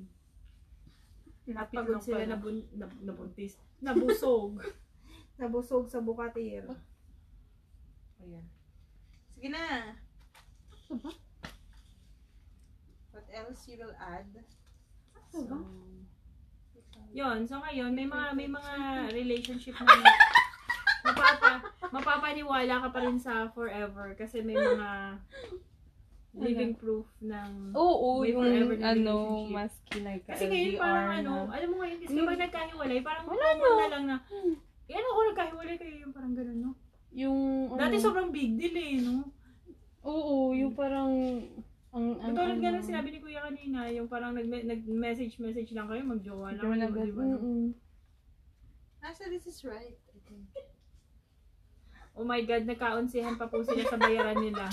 Lapit 1.50 1.82
pagod 1.82 1.98
lang 1.98 2.04
sila 2.04 2.22
pala. 2.22 2.32
nabun, 2.36 2.58
nab, 2.78 2.91
nabuntis. 3.02 3.58
Nabusog. 3.82 4.60
Nabusog 5.39 5.88
sa 5.88 6.04
bukatir. 6.04 6.67
Ayan. 8.19 8.45
Sige 9.34 9.50
na. 9.50 9.95
Aba? 10.91 11.15
What 13.15 13.28
else 13.32 13.72
you 13.72 13.80
will 13.80 13.95
add? 13.98 14.28
Aba? 15.32 15.58
Yun, 17.10 17.48
so 17.50 17.58
ngayon, 17.58 17.91
may 17.98 18.06
mga, 18.06 18.28
may 18.38 18.50
mga 18.50 18.74
relationship 19.12 19.76
na 19.82 19.98
mapapa, 21.02 21.52
mapapaniwala 21.89 22.86
ka 22.86 22.89
pa 22.93 23.00
rin 23.02 23.17
sa 23.17 23.50
forever 23.50 24.13
kasi 24.13 24.45
may 24.45 24.54
mga 24.54 25.17
living 26.38 26.78
proof 26.78 27.10
ng 27.26 27.74
Oo, 27.74 28.22
May 28.22 28.32
yung 28.38 28.78
ano, 28.78 29.15
maski 29.50 30.06
like 30.06 30.22
Kasi 30.30 30.45
ngayon 30.45 30.78
parang 30.78 31.10
ano, 31.10 31.34
alam 31.50 31.67
mo 31.74 31.76
ngayon 31.82 31.98
kasi 32.06 32.13
kapag 32.13 32.41
nagkahiwalay, 32.45 33.00
parang 33.02 33.26
Wala 33.26 33.45
common 33.58 33.74
na. 33.74 33.88
lang 33.89 34.04
na, 34.06 34.17
eh 34.86 34.93
ano 34.93 35.08
ko 35.10 35.19
nagkahiwalay 35.34 35.76
kayo? 35.82 35.95
Yung 36.06 36.13
parang 36.13 36.34
gano'n, 36.38 36.60
no? 36.62 36.72
Yung, 37.17 37.38
Dati 37.74 37.98
ano, 37.98 38.06
sobrang 38.06 38.30
big 38.30 38.54
deal 38.54 38.78
eh, 38.78 39.02
no? 39.02 39.26
Oo, 40.06 40.54
yung 40.54 40.78
parang, 40.78 41.10
ang, 41.89 42.21
ang, 42.21 42.34
Katulad 42.38 42.58
nga 42.62 42.69
ano, 42.69 42.78
ng 42.78 42.89
sinabi 42.89 43.08
ni 43.10 43.19
Kuya 43.19 43.41
kanina, 43.41 43.89
yung 43.89 44.06
parang 44.06 44.38
nag- 44.38 44.67
nag-message-message 44.67 45.73
lang 45.73 45.89
kayo, 45.89 46.06
mag-jowa 46.06 46.54
lang 46.54 46.62
Jowa 46.62 46.75
na 46.78 46.88
di 46.93 47.13
ba? 47.13 47.23
Mm-mm. 47.25 47.73
Actually, 49.02 49.39
this 49.39 49.47
is 49.47 49.65
right. 49.65 49.97
I 50.13 50.19
think. 50.28 50.45
Oh 52.19 52.28
my 52.28 52.43
God, 52.43 52.67
nagkaunsihan 52.67 53.39
pa 53.39 53.47
po 53.47 53.63
sila 53.63 53.88
sa 53.88 53.95
bayaran 53.95 54.38
nila. 54.38 54.67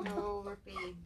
No, 0.00 0.42
we're 0.42 0.58
paid. 0.64 0.96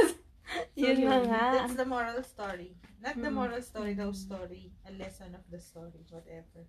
Yun 0.78 1.04
na 1.04 1.18
nga. 1.26 1.44
That's 1.60 1.76
the 1.76 1.88
moral 1.88 2.22
story. 2.22 2.78
Not 3.02 3.18
the 3.18 3.30
moral 3.34 3.60
story, 3.60 3.92
the 3.92 4.08
story. 4.14 4.72
A 4.86 4.92
lesson 4.94 5.34
of 5.34 5.44
the 5.50 5.60
story, 5.60 6.06
whatever. 6.08 6.64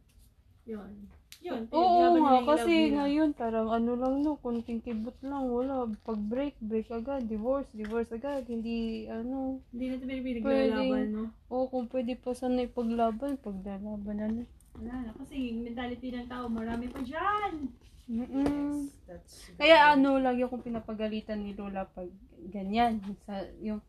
Yun. 0.67 0.91
Yun. 1.37 1.63
Oo 1.71 2.17
nga, 2.19 2.57
kasi 2.57 2.91
ngayon 2.91 3.31
parang 3.31 3.69
ano 3.71 3.93
lang 3.95 4.25
no, 4.25 4.35
kunting 4.41 4.83
kibot 4.83 5.15
lang, 5.23 5.47
wala. 5.47 5.87
Pag 6.03 6.19
break, 6.19 6.59
break 6.59 6.91
agad. 6.91 7.23
Divorce, 7.29 7.69
divorce 7.71 8.11
agad. 8.11 8.43
Hindi, 8.49 9.07
ano. 9.07 9.63
Hindi 9.71 9.85
na 9.87 9.95
ito 9.95 10.05
pinaglalaban, 10.09 11.07
no? 11.13 11.23
Oo, 11.47 11.69
kung 11.71 11.87
pwede 11.93 12.19
pa 12.19 12.35
sana 12.35 12.67
ipaglaban, 12.67 13.39
paglalaban 13.39 14.17
na. 14.17 14.43
Wala 14.75 14.93
na. 15.07 15.11
Kasi 15.15 15.33
yung 15.53 15.63
mentality 15.63 16.11
ng 16.11 16.27
tao, 16.27 16.51
marami 16.51 16.91
pa 16.91 16.99
dyan. 17.05 17.71
Mm-mm. 18.07 18.87
Yes, 18.87 19.03
that's 19.03 19.51
Kaya 19.59 19.91
ano, 19.91 20.15
lagi 20.15 20.39
akong 20.39 20.63
pinapagalitan 20.63 21.43
ni 21.43 21.51
Lola 21.53 21.83
pag 21.85 22.07
ganyan. 22.49 23.03
Sa, 23.27 23.43
yung, 23.59 23.83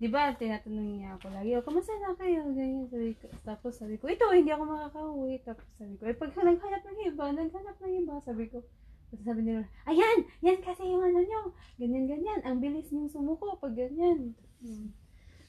di 0.00 0.08
ba, 0.08 0.32
tinatanong 0.32 0.96
niya 0.96 1.20
ako 1.20 1.28
lagi, 1.28 1.52
oh, 1.60 1.64
kamusta 1.64 1.92
na 2.00 2.16
kayo? 2.16 2.40
Ganyan, 2.56 2.88
sabi 2.88 3.12
ko, 3.20 3.28
tapos 3.44 3.76
sabi 3.76 4.00
ko, 4.00 4.08
ito, 4.08 4.24
hindi 4.32 4.48
ako 4.48 4.64
makakauwi. 4.64 5.44
Tapos 5.44 5.66
sabi 5.76 5.94
ko, 6.00 6.02
eh, 6.08 6.16
pag 6.16 6.32
naghanap 6.32 6.82
ng 6.88 7.00
iba, 7.04 7.24
naghanap 7.28 7.76
ng 7.76 7.94
iba, 8.00 8.14
sabi 8.24 8.48
ko, 8.48 8.64
tapos 9.12 9.24
sabi 9.28 9.40
nila, 9.44 9.68
ayan, 9.84 10.24
yan 10.40 10.58
kasi 10.64 10.88
yung 10.88 11.04
ano 11.04 11.20
nyo, 11.20 11.52
ganyan, 11.76 12.08
ganyan, 12.08 12.40
ang 12.48 12.64
bilis 12.64 12.88
niyong 12.88 13.12
sumuko 13.12 13.60
pag 13.60 13.76
ganyan. 13.76 14.32
Hmm. 14.64 14.96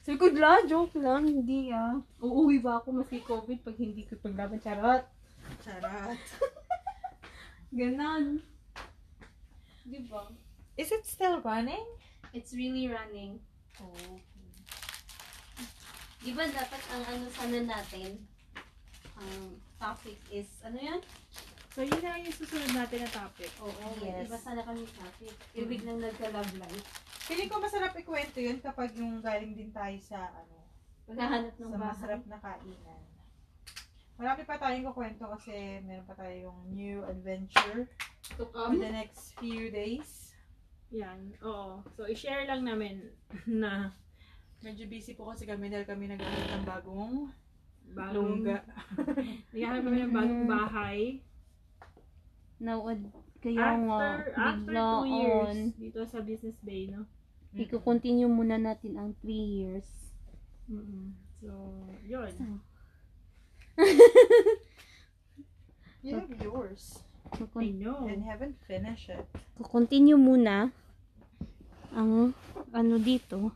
Sabi 0.04 0.20
ko, 0.20 0.28
la, 0.36 0.60
joke 0.68 1.00
lang, 1.00 1.24
hindi 1.30 1.72
ah. 1.72 1.96
Uuwi 2.20 2.60
ba 2.60 2.82
ako 2.82 3.00
maski 3.00 3.24
COVID 3.24 3.64
pag 3.64 3.76
hindi 3.80 4.04
ko 4.04 4.20
paglaban, 4.20 4.60
charot. 4.60 5.08
Charot. 5.64 6.20
Ganon. 7.78 8.44
Di 9.88 10.02
ba? 10.10 10.28
Is 10.76 10.92
it 10.92 11.08
still 11.08 11.40
running? 11.40 11.86
It's 12.34 12.52
really 12.52 12.90
running. 12.90 13.40
Oh. 13.78 14.20
Di 16.22 16.30
ba 16.30 16.46
dapat 16.46 16.82
ang 16.88 17.02
ano 17.04 17.24
sana 17.28 17.58
natin, 17.60 18.10
ang 19.16 19.34
topic 19.76 20.18
is, 20.30 20.46
ano 20.62 20.78
yan? 20.78 21.00
So, 21.72 21.82
yun 21.82 21.98
na 21.98 22.20
yung 22.20 22.30
susunod 22.30 22.70
natin 22.70 23.00
na 23.00 23.10
topic. 23.10 23.48
Oo, 23.58 23.96
Yes. 23.98 24.28
iba 24.28 24.36
sana 24.36 24.60
kami 24.60 24.84
topic. 24.86 25.32
Ibig 25.52 25.82
nang 25.82 25.98
nagka-love 25.98 26.52
life. 26.56 26.84
Feeling 27.24 27.48
ko 27.48 27.58
masarap 27.58 27.96
ikwento 27.96 28.38
yun 28.38 28.60
kapag 28.60 28.92
yung 28.94 29.18
galing 29.18 29.56
din 29.56 29.72
tayo 29.72 29.96
sa 29.98 30.30
ano, 30.32 30.58
Paghahanap 31.02 31.54
ng 31.54 31.64
sa 31.66 31.74
bahay. 31.74 31.88
masarap 31.88 32.22
na 32.28 32.38
kainan. 32.38 33.02
Marami 34.14 34.42
pa 34.44 34.54
tayong 34.54 34.86
kukwento 34.86 35.24
kasi 35.26 35.54
meron 35.82 36.04
pa 36.04 36.14
tayong 36.14 36.60
new 36.70 37.02
adventure 37.02 37.88
To 38.38 38.46
in 38.68 38.78
the 38.78 38.92
next 38.92 39.34
few 39.34 39.72
days. 39.72 40.36
Yan. 40.92 41.32
Oo. 41.42 41.80
So, 41.96 42.04
i-share 42.04 42.44
lang 42.44 42.62
namin 42.62 43.10
na 43.64 43.90
Medyo 44.62 44.84
busy 44.86 45.12
po 45.18 45.26
kasi 45.26 45.42
kami 45.42 45.66
dahil 45.68 45.82
kami 45.82 46.06
naghahanap 46.06 46.50
ng 46.54 46.66
bagong 46.66 47.14
bagong, 47.98 48.46
lungga. 48.46 48.62
naghahanap 49.52 49.82
kami 49.82 49.98
ng 50.06 50.14
bagong 50.14 50.46
bahay. 50.46 50.98
Now, 52.62 52.86
ad, 52.86 53.02
kaya 53.42 53.74
nga, 53.74 53.98
After, 53.98 54.32
after 54.38 54.70
bigla 54.70 54.86
two 54.86 55.06
years 55.10 55.50
on. 55.50 55.58
dito 55.74 56.00
sa 56.06 56.18
Business 56.22 56.58
Bay, 56.62 56.86
no? 56.86 57.10
Iko-continue 57.52 58.30
muna 58.30 58.56
natin 58.56 58.96
ang 58.96 59.10
3 59.20 59.34
years. 59.34 59.84
mm 60.70 61.10
So, 61.42 61.50
yun. 62.06 62.30
You 66.02 66.18
have 66.18 66.34
yours. 66.42 66.98
I 67.54 67.70
know. 67.70 68.10
And 68.10 68.26
haven't 68.26 68.58
finished 68.66 69.06
it. 69.06 69.22
Iko-continue 69.58 70.18
muna 70.18 70.74
ang 71.94 72.34
ano 72.74 72.94
dito. 72.98 73.54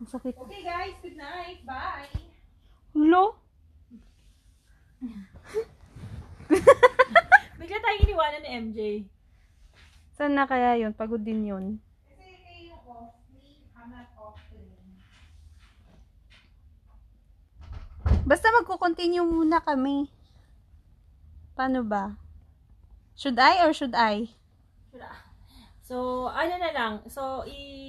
Ang 0.00 0.08
sakit. 0.08 0.32
Okay 0.32 0.64
guys, 0.64 0.96
good 1.04 1.20
night. 1.20 1.60
Bye. 1.68 2.08
Hulo? 2.96 3.36
Bigla 7.60 7.78
tayong 7.84 8.04
iniwanan 8.08 8.40
ni 8.40 8.50
MJ. 8.64 8.80
Saan 10.16 10.32
na 10.32 10.48
kaya 10.48 10.80
yun? 10.80 10.96
Pagod 10.96 11.20
din 11.20 11.44
yun. 11.44 11.76
Kasi 12.08 12.32
kayo 12.40 12.80
me, 13.36 13.60
I'm 13.76 13.92
not 13.92 14.08
off 14.16 14.40
today. 14.48 14.72
Basta 18.24 18.48
magko-continue 18.56 19.20
muna 19.20 19.60
kami. 19.60 20.08
Paano 21.52 21.84
ba? 21.84 22.16
Should 23.20 23.36
I 23.36 23.68
or 23.68 23.76
should 23.76 23.92
I? 23.92 24.32
So, 25.90 26.30
ano 26.30 26.54
na 26.56 26.70
lang. 26.70 26.92
So, 27.10 27.42
i... 27.44 27.79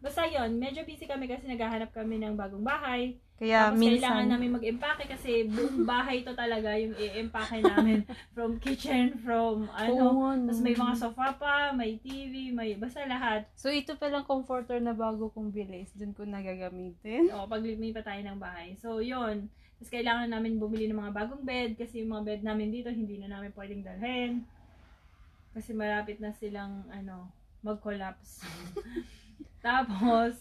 Basta 0.00 0.24
yon 0.24 0.56
medyo 0.56 0.80
busy 0.88 1.04
kami 1.04 1.28
kasi 1.28 1.44
naghahanap 1.44 1.92
kami 1.92 2.16
ng 2.16 2.32
bagong 2.32 2.64
bahay. 2.64 3.20
Kaya 3.40 3.72
Tapos 3.72 3.80
kailangan 3.80 4.24
minsan. 4.28 4.32
namin 4.36 4.56
mag-empake 4.56 5.04
kasi 5.08 5.48
buong 5.48 5.88
bahay 5.88 6.20
to 6.24 6.36
talaga 6.36 6.76
yung 6.76 6.92
i-empake 6.96 7.60
namin. 7.64 8.04
from 8.36 8.60
kitchen, 8.60 9.16
from 9.20 9.68
ano. 9.72 9.92
Oo 9.92 10.12
nga, 10.20 10.30
no. 10.36 10.48
Tapos 10.48 10.60
may 10.64 10.76
mga 10.76 10.94
sofa 10.96 11.28
pa, 11.36 11.72
may 11.72 11.96
TV, 12.00 12.52
may 12.52 12.76
basta 12.76 13.04
lahat. 13.04 13.48
So 13.56 13.72
ito 13.72 13.96
palang 13.96 14.28
comforter 14.28 14.80
na 14.80 14.96
bago 14.96 15.32
kong 15.32 15.52
bilis. 15.52 15.92
Doon 15.96 16.12
ko 16.16 16.24
nagagamitin. 16.24 17.32
O, 17.32 17.48
pag 17.48 17.64
pa 17.64 18.02
tayo 18.04 18.20
ng 18.24 18.40
bahay. 18.40 18.76
So, 18.80 19.00
yon 19.00 19.48
Tapos 19.80 19.88
kailangan 19.92 20.28
namin 20.28 20.60
bumili 20.60 20.88
ng 20.88 21.00
mga 21.00 21.16
bagong 21.16 21.44
bed 21.44 21.70
kasi 21.80 22.04
yung 22.04 22.12
mga 22.16 22.24
bed 22.24 22.40
namin 22.44 22.68
dito 22.68 22.92
hindi 22.92 23.20
na 23.20 23.36
namin 23.36 23.52
pwedeng 23.56 23.84
dalhin. 23.84 24.44
Kasi 25.56 25.72
malapit 25.72 26.20
na 26.20 26.32
silang 26.36 26.88
ano, 26.92 27.32
mag-collapse. 27.64 28.44
Tapos, 29.60 30.32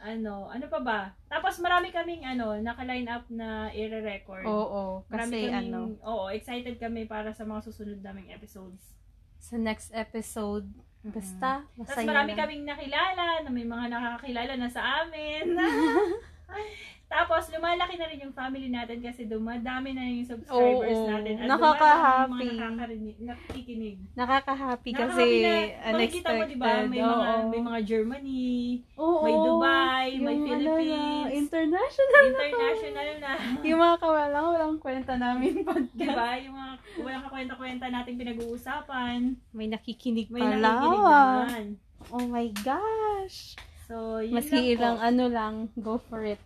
ano, 0.00 0.48
ano 0.48 0.64
pa 0.66 0.80
ba? 0.80 1.00
Tapos 1.26 1.58
marami 1.58 1.90
kaming 1.90 2.24
ano, 2.24 2.56
naka-line 2.56 3.04
up 3.06 3.28
na 3.28 3.68
i-record. 3.70 4.44
Oo, 4.44 5.04
Marami 5.06 5.34
kasi 5.36 5.46
kaming, 5.46 5.68
ano, 5.68 5.80
oo, 6.02 6.24
excited 6.30 6.76
kami 6.76 7.04
para 7.04 7.30
sa 7.30 7.44
mga 7.44 7.60
susunod 7.62 8.00
naming 8.00 8.30
episodes. 8.30 8.96
sa 9.38 9.56
next 9.56 9.88
episode, 9.92 10.68
basta, 11.02 11.64
Tapos 11.64 11.76
masaya 11.78 12.04
marami 12.06 12.32
lang. 12.32 12.38
kaming 12.38 12.64
nakilala, 12.64 13.24
na 13.40 13.48
may 13.48 13.64
mga 13.64 13.86
nakakakilala 13.88 14.52
na 14.54 14.68
sa 14.68 14.82
amin. 15.00 15.56
Tapos 15.56 16.99
Tapos, 17.10 17.50
lumalaki 17.50 17.98
na 17.98 18.06
rin 18.06 18.22
yung 18.22 18.30
family 18.30 18.70
natin 18.70 19.02
kasi 19.02 19.26
dumadami 19.26 19.90
na 19.90 20.06
yung 20.06 20.22
subscribers 20.22 20.94
Oo, 20.94 21.10
natin. 21.10 21.34
At 21.36 21.46
nakaka-happy. 21.50 22.30
mga 22.30 22.54
nakakarinig, 22.54 23.16
nakikinig. 23.18 23.96
Nakaka-happy 24.14 24.90
kasi 24.94 25.02
Nakaka-happy 25.02 25.42
na, 25.42 25.50
unexpected. 25.50 25.92
makikita 25.92 26.30
mo, 26.30 26.42
di 26.46 26.56
ba? 26.56 26.70
May 26.80 27.02
mga, 27.02 27.26
Oo. 27.34 27.48
may 27.50 27.60
mga 27.60 27.80
Germany, 27.82 28.46
Oo, 28.94 29.20
may 29.20 29.34
Dubai, 29.34 30.08
may 30.14 30.36
yung 30.38 30.46
ano 30.46 30.70
na, 30.70 30.78
Philippines. 30.78 31.30
international 31.34 32.06
na. 32.06 32.40
international 32.46 33.08
na. 33.18 33.32
yung 33.68 33.80
mga 33.80 33.96
kawalang 33.98 34.46
walang 34.48 34.76
kwenta 34.78 35.14
namin 35.16 35.52
podcast. 35.60 35.90
Di 35.92 36.06
ba? 36.06 36.30
Yung 36.38 36.54
mga 36.54 36.72
walang 37.00 37.22
kakwenta-kwenta 37.26 37.86
nating 37.90 38.16
pinag-uusapan. 38.16 39.18
May 39.50 39.66
nakikinig 39.66 40.30
May 40.30 40.46
pala. 40.46 40.56
nakikinig 40.56 41.02
naman. 41.02 41.64
Oh 42.08 42.22
my 42.24 42.46
gosh. 42.62 43.58
So, 43.84 44.22
yun 44.22 44.38
Maski 44.38 44.54
lang 44.54 44.62
po. 44.62 44.72
ilang 44.72 44.98
ano 45.02 45.24
lang, 45.26 45.54
go 45.74 45.98
for 45.98 46.22
it. 46.22 46.38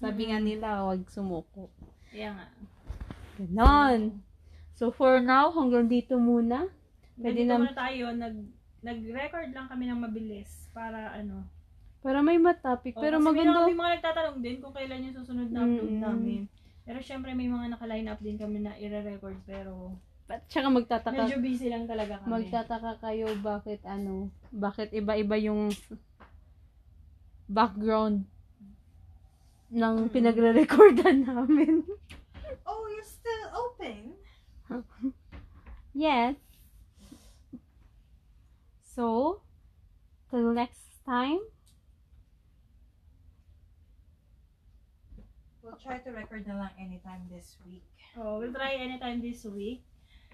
Sabi 0.00 0.22
nga 0.26 0.38
nila, 0.38 0.68
wag 0.82 1.04
sumuko. 1.06 1.68
Kaya 2.08 2.32
nga. 2.32 2.46
Ganon. 3.38 4.24
So 4.72 4.88
for 4.88 5.20
now, 5.20 5.48
hanggang 5.50 5.86
dito 5.86 6.16
muna. 6.16 6.66
Pwede 7.14 7.44
na- 7.44 7.60
muna 7.60 7.76
tayo. 7.76 8.08
Nag, 8.10 8.36
nag-record 8.80 9.52
lang 9.52 9.68
kami 9.68 9.84
ng 9.86 10.00
mabilis 10.00 10.72
para 10.72 11.12
ano. 11.14 11.44
Para 12.00 12.24
may 12.24 12.40
matopic. 12.40 12.96
Oh, 12.96 13.04
Pero 13.04 13.20
maganda. 13.20 13.68
may 13.68 13.76
mga 13.76 14.00
nagtatanong 14.00 14.40
din 14.40 14.56
kung 14.58 14.72
kailan 14.72 15.04
yung 15.04 15.12
susunod 15.14 15.48
na 15.48 15.60
upload 15.60 15.92
Mm. 15.92 16.00
namin. 16.00 16.40
Pero 16.80 16.98
syempre 16.98 17.30
may 17.30 17.44
mga 17.44 17.76
naka-line 17.76 18.08
up 18.08 18.18
din 18.18 18.40
kami 18.40 18.58
na 18.58 18.72
i-record 18.74 19.36
pero 19.44 20.00
At 20.26 20.48
saka 20.48 20.70
magtataka, 20.70 21.28
medyo 21.28 21.38
busy 21.38 21.68
lang 21.68 21.84
talaga 21.84 22.18
kami. 22.18 22.30
magtataka 22.32 22.92
kayo 22.98 23.28
bakit 23.36 23.84
ano, 23.84 24.32
bakit 24.48 24.90
iba-iba 24.90 25.36
yung 25.36 25.68
background 27.46 28.24
ng 29.70 29.96
Mm. 30.06 30.10
pinagre-recordan 30.10 31.16
namin. 31.30 31.86
Oh, 32.66 32.82
you're 32.90 33.06
still 33.06 33.44
open? 33.54 34.14
Yes. 35.90 36.34
So, 38.82 39.40
till 40.28 40.52
next 40.52 40.82
time, 41.02 41.40
We'll 45.62 45.76
try 45.78 46.02
to 46.02 46.10
record 46.10 46.48
na 46.48 46.66
lang 46.66 46.72
anytime 46.80 47.28
this 47.30 47.54
week. 47.62 47.84
Oh, 48.18 48.40
we'll 48.42 48.50
try 48.50 48.74
anytime 48.74 49.22
this 49.22 49.46
week. 49.46 49.84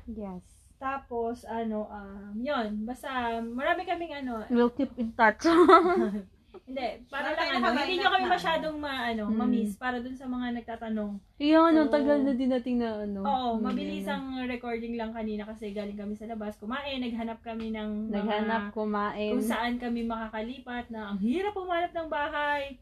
yes. 0.09 0.40
Tapos, 0.77 1.44
ano, 1.44 1.88
um, 1.88 2.37
yun, 2.37 2.85
basta, 2.85 3.40
marami 3.40 3.85
kaming 3.85 4.12
ano, 4.14 4.44
We'll 4.49 4.72
keep 4.72 4.92
in 4.96 5.12
touch. 5.12 5.44
hindi, 6.62 6.88
para 7.07 7.29
lang 7.31 7.49
ano, 7.55 7.66
hindi 7.75 7.95
nyo 7.97 8.09
kami 8.09 8.27
masyadong 8.27 8.77
ma, 8.77 8.95
ano, 9.07 9.25
Mm. 9.27 9.37
mamiss, 9.37 9.75
para 9.75 9.99
dun 9.99 10.14
sa 10.14 10.25
mga 10.25 10.57
nagtatanong. 10.57 11.21
Yung 11.37 11.64
ano, 11.66 11.81
So, 11.85 11.92
tagal 11.92 12.19
na 12.21 12.33
din 12.33 12.49
nating 12.49 12.79
na 12.79 13.03
ano. 13.03 13.21
Oo, 13.21 13.49
hindi 13.55 13.64
mabilis 13.64 14.07
ang 14.07 14.25
recording 14.45 14.95
lang 14.95 15.11
kanina 15.11 15.45
kasi 15.45 15.71
galing 15.71 15.95
kami 15.95 16.14
sa 16.14 16.25
labas, 16.25 16.57
kumain, 16.57 16.99
naghanap 16.99 17.38
kami 17.40 17.71
ng 17.71 18.09
mga, 18.09 18.14
Naghanap, 18.14 18.62
kumain. 18.73 19.33
kung 19.33 19.45
saan 19.45 19.77
kami 19.77 20.01
makakalipat 20.03 20.88
na 20.88 21.11
ang 21.11 21.19
hirap 21.19 21.53
pumanap 21.53 21.92
ng 21.92 22.09
bahay. 22.09 22.81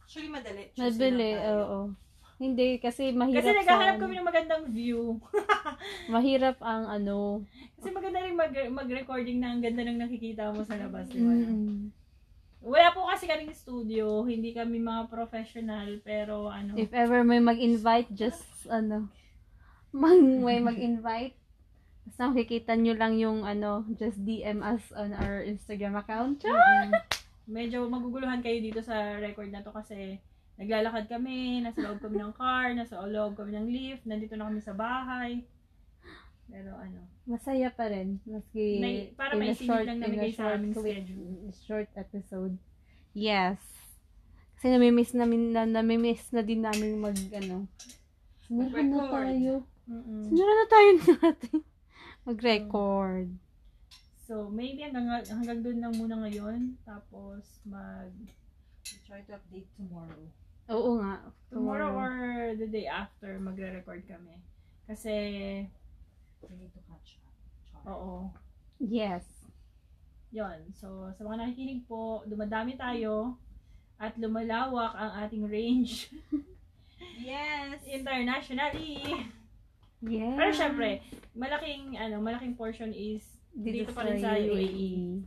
Actually, 0.00 0.32
madali. 0.32 0.64
Tayo. 0.72 1.54
oo. 1.60 1.80
Hindi, 2.38 2.78
kasi 2.78 3.10
mahirap 3.10 3.42
Kasi 3.42 3.50
naghahanap 3.52 3.96
kami 3.98 4.14
ng 4.14 4.24
magandang 4.24 4.64
view. 4.70 5.18
Mahirap 6.14 6.62
ang 6.62 6.86
ano. 6.86 7.42
kasi 7.74 7.90
maganda 7.90 8.22
rin 8.22 8.32
mag, 8.32 8.54
mag-recording 8.70 9.42
na 9.42 9.50
ang 9.50 9.60
ganda 9.60 9.82
ng 9.82 9.98
nakikita 9.98 10.54
mo 10.54 10.62
sa 10.62 10.78
labas, 10.78 11.10
di 11.10 11.18
ba? 11.18 11.34
Mm. 11.34 11.90
Wala 12.68 12.92
po 12.92 13.08
kasi 13.08 13.24
kaming 13.24 13.56
studio, 13.56 14.28
hindi 14.28 14.52
kami 14.52 14.76
mga 14.76 15.08
professional, 15.08 15.88
pero 16.04 16.52
ano, 16.52 16.76
If 16.76 16.92
ever 16.92 17.24
may 17.24 17.40
mag-invite, 17.40 18.12
just 18.12 18.44
ano, 18.68 19.08
mag, 19.88 20.20
may 20.20 20.60
mag-invite, 20.60 21.32
basta 22.04 22.28
makikita 22.28 22.76
nyo 22.76 22.92
lang 22.92 23.16
yung 23.16 23.48
ano, 23.48 23.88
just 23.96 24.20
DM 24.20 24.60
us 24.60 24.84
on 24.92 25.16
our 25.16 25.40
Instagram 25.48 25.96
account. 25.96 26.44
mm, 26.44 26.92
medyo 27.48 27.88
maguguluhan 27.88 28.44
kayo 28.44 28.60
dito 28.60 28.84
sa 28.84 29.16
record 29.16 29.48
na 29.48 29.64
to 29.64 29.72
kasi 29.72 30.20
naglalakad 30.60 31.08
kami, 31.08 31.64
nasa 31.64 31.80
loob 31.80 32.04
kami 32.04 32.20
ng 32.20 32.36
car, 32.36 32.76
nasa 32.76 33.00
loob 33.00 33.32
kami 33.32 33.56
ng 33.56 33.66
lift, 33.72 34.04
nandito 34.04 34.36
na 34.36 34.44
kami 34.44 34.60
sa 34.60 34.76
bahay. 34.76 35.40
Pero 36.48 36.72
ano, 36.74 37.04
Masaya 37.28 37.68
pa 37.68 37.92
rin. 37.92 38.16
Maski 38.24 38.80
May- 38.80 39.12
para 39.12 39.36
in 39.36 39.44
a 39.44 39.52
maisingit 39.52 39.84
lang 39.84 40.00
namigay 40.00 40.32
sa 40.32 40.48
short 40.48 40.56
aming 40.56 40.72
schedule. 40.72 41.32
Short 41.68 41.90
episode. 41.92 42.54
Yes. 43.12 43.60
Kasi 44.56 44.72
namimiss 44.72 45.12
namin, 45.12 45.52
na, 45.52 45.68
namimiss 45.68 46.32
na 46.32 46.40
din 46.40 46.64
namin 46.64 46.98
mag, 46.98 47.14
ano, 47.30 47.68
sinara 48.48 48.80
na 48.82 49.06
tayo. 49.06 49.54
mm 49.86 50.24
Sinara 50.24 50.52
na 50.56 50.66
tayo 50.66 50.88
natin. 51.20 51.56
Mag-record. 52.24 53.28
So, 54.28 54.52
maybe 54.52 54.84
hanggang, 54.84 55.24
hanggang 55.24 55.60
doon 55.64 55.78
lang 55.80 55.94
muna 55.96 56.16
ngayon. 56.26 56.76
Tapos, 56.84 57.60
mag, 57.64 58.12
We'll 58.88 59.04
try 59.04 59.20
to 59.28 59.36
update 59.36 59.68
tomorrow. 59.76 60.24
Oo 60.68 60.96
nga. 61.00 61.20
tomorrow 61.52 61.92
or 61.92 62.12
the 62.56 62.68
day 62.68 62.88
after, 62.88 63.36
magre-record 63.36 64.04
kami. 64.08 64.40
Kasi, 64.88 65.12
We 66.42 66.54
need 66.54 66.70
to 66.70 66.82
catch 66.84 67.18
up. 67.18 67.34
Char. 67.64 67.82
oo, 67.88 68.30
Yes. 68.78 69.26
yon 70.28 70.70
So, 70.70 70.86
sa 71.10 71.24
mga 71.24 71.42
nakikinig 71.42 71.82
po, 71.84 72.22
dumadami 72.24 72.76
tayo 72.76 73.34
at 73.96 74.14
lumalawak 74.14 74.94
ang 74.94 75.24
ating 75.24 75.42
range 75.44 76.12
Yes! 77.18 77.82
internationally. 77.84 79.02
Yes. 79.98 80.36
Pero 80.36 80.50
syempre, 80.52 80.88
malaking 81.34 81.98
ano, 81.98 82.22
malaking 82.22 82.54
portion 82.54 82.90
is 82.90 83.26
dito, 83.50 83.90
pa 83.90 84.06
rin 84.06 84.22
sa 84.22 84.38
UAE. 84.38 85.18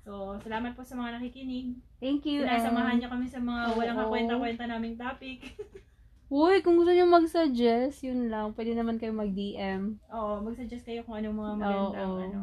So, 0.00 0.40
salamat 0.40 0.72
po 0.72 0.80
sa 0.80 0.96
mga 0.96 1.18
nakikinig. 1.18 1.76
Thank 1.96 2.24
you. 2.24 2.40
Sinasamahan 2.40 2.96
and- 2.96 3.00
niyo 3.02 3.08
kami 3.10 3.26
sa 3.26 3.40
mga 3.40 3.72
walang 3.72 3.98
kakwenta-kwenta 3.98 4.64
naming 4.66 4.96
topic. 4.96 5.40
Uy, 6.26 6.64
kung 6.64 6.74
gusto 6.74 6.90
niyo 6.90 7.04
mag-suggest, 7.04 8.00
yun 8.00 8.26
lang. 8.26 8.50
Pwede 8.52 8.72
naman 8.72 8.96
kayo 8.96 9.12
mag-DM. 9.12 10.00
Oo, 10.08 10.40
mag-suggest 10.40 10.82
kayo 10.82 11.04
kung 11.04 11.14
anong 11.14 11.36
mga 11.36 11.52
magandang 11.56 12.10
Oo. 12.10 12.20
ano. 12.20 12.40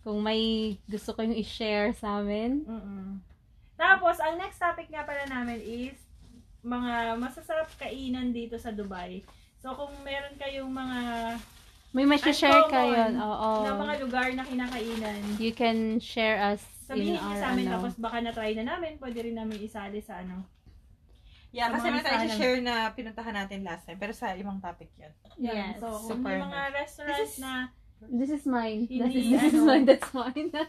Kung 0.00 0.18
may 0.20 0.40
gusto 0.86 1.12
kayong 1.12 1.36
i-share 1.36 1.92
sa 1.92 2.18
amin. 2.18 2.64
Mm-mm. 2.64 3.20
Tapos, 3.76 4.16
ang 4.16 4.40
next 4.40 4.56
topic 4.56 4.88
nga 4.88 5.04
pala 5.04 5.28
namin 5.28 5.60
is 5.60 5.98
mga 6.64 7.14
masasarap 7.16 7.68
kainan 7.76 8.32
dito 8.32 8.56
sa 8.56 8.72
Dubai. 8.72 9.20
So, 9.60 9.76
kung 9.76 9.92
meron 10.02 10.34
kayong 10.36 10.70
mga 10.70 10.98
May 11.92 12.04
ma-share 12.04 12.32
Uncommon 12.32 12.72
kayo. 12.72 13.02
Oo. 13.18 13.50
na 13.62 13.72
mga 13.74 13.94
lugar 14.00 14.28
na 14.32 14.44
kinakainan, 14.44 15.20
You 15.38 15.52
can 15.52 15.96
share 15.96 16.36
us 16.38 16.60
sabihin 16.84 17.14
in 17.14 17.18
niyo 17.18 17.24
our 17.24 17.36
sa 17.36 17.46
amin 17.50 17.64
ano. 17.66 17.72
tapos 17.78 17.92
baka 17.96 18.16
na-try 18.20 18.52
na 18.52 18.64
namin, 18.68 18.94
pwede 19.00 19.18
rin 19.22 19.34
namin 19.34 19.58
isali 19.58 19.98
sa 19.98 20.20
ano. 20.20 20.44
Yeah, 21.56 21.72
kasi 21.72 21.88
mga 21.88 21.94
may 21.96 22.02
tayo 22.04 22.16
listahan 22.20 22.36
share 22.36 22.60
na 22.60 22.74
pinuntahan 22.92 23.34
natin 23.34 23.58
last 23.64 23.88
time. 23.88 23.96
Pero 23.96 24.12
sa 24.12 24.36
ibang 24.36 24.60
topic 24.60 24.92
yun. 25.00 25.12
Yan. 25.40 25.72
Yes. 25.72 25.80
So, 25.80 25.88
kung 25.88 26.20
Super 26.20 26.36
may 26.36 26.44
mga 26.44 26.60
restaurants 26.76 27.16
This 27.16 27.32
is- 27.32 27.40
na 27.40 27.52
This 27.96 28.28
is 28.28 28.44
mine. 28.44 28.84
Hindi, 28.84 29.00
This 29.00 29.14
is, 29.16 29.24
this 29.32 29.44
is 29.48 29.54
ano, 29.56 29.64
mine. 29.64 29.84
That's 29.88 30.10
mine. 30.12 30.48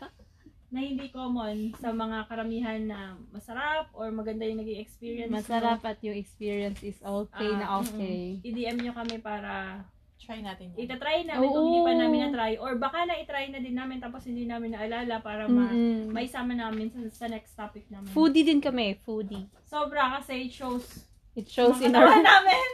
na 0.68 0.80
hindi 0.84 1.08
common 1.12 1.72
sa 1.80 1.96
mga 1.96 2.28
karamihan 2.28 2.82
na 2.84 3.16
masarap 3.32 3.88
or 3.96 4.12
maganda 4.12 4.44
yung 4.44 4.60
naging 4.60 4.84
experience 4.84 5.32
Masarap 5.32 5.80
at 5.88 5.96
yung 6.04 6.16
experience 6.16 6.84
is 6.84 7.00
okay 7.00 7.52
Ah, 7.56 7.60
na 7.60 7.66
okay. 7.80 8.36
nyo, 8.36 8.48
i-DM 8.48 8.78
nyo 8.84 8.92
kami 8.92 9.16
para 9.24 9.80
Try 10.18 10.42
natin 10.42 10.74
yun. 10.74 10.90
itatry 10.90 11.24
namin 11.24 11.48
kung 11.48 11.62
Oo. 11.62 11.68
hindi 11.70 11.82
pa 11.86 11.94
namin 11.94 12.20
na-try 12.28 12.54
or 12.58 12.76
baka 12.76 13.06
na-try 13.06 13.48
na 13.48 13.62
din 13.62 13.78
namin 13.78 14.02
tapos 14.02 14.26
hindi 14.26 14.44
namin 14.44 14.74
naalala 14.74 15.22
para 15.22 15.46
ma 15.46 15.70
Mm-mm. 15.70 16.10
maisama 16.10 16.52
namin 16.52 16.90
sa, 16.90 17.00
sa 17.14 17.26
next 17.30 17.54
topic 17.54 17.86
namin. 17.88 18.10
Foodie 18.12 18.44
din 18.44 18.58
kami. 18.58 18.98
Foodie. 19.06 19.46
Sobra 19.64 20.18
kasi 20.18 20.50
it 20.50 20.54
shows 20.54 21.06
It 21.38 21.46
shows 21.46 21.78
in 21.86 21.94
our... 21.94 22.10
namin. 22.10 22.70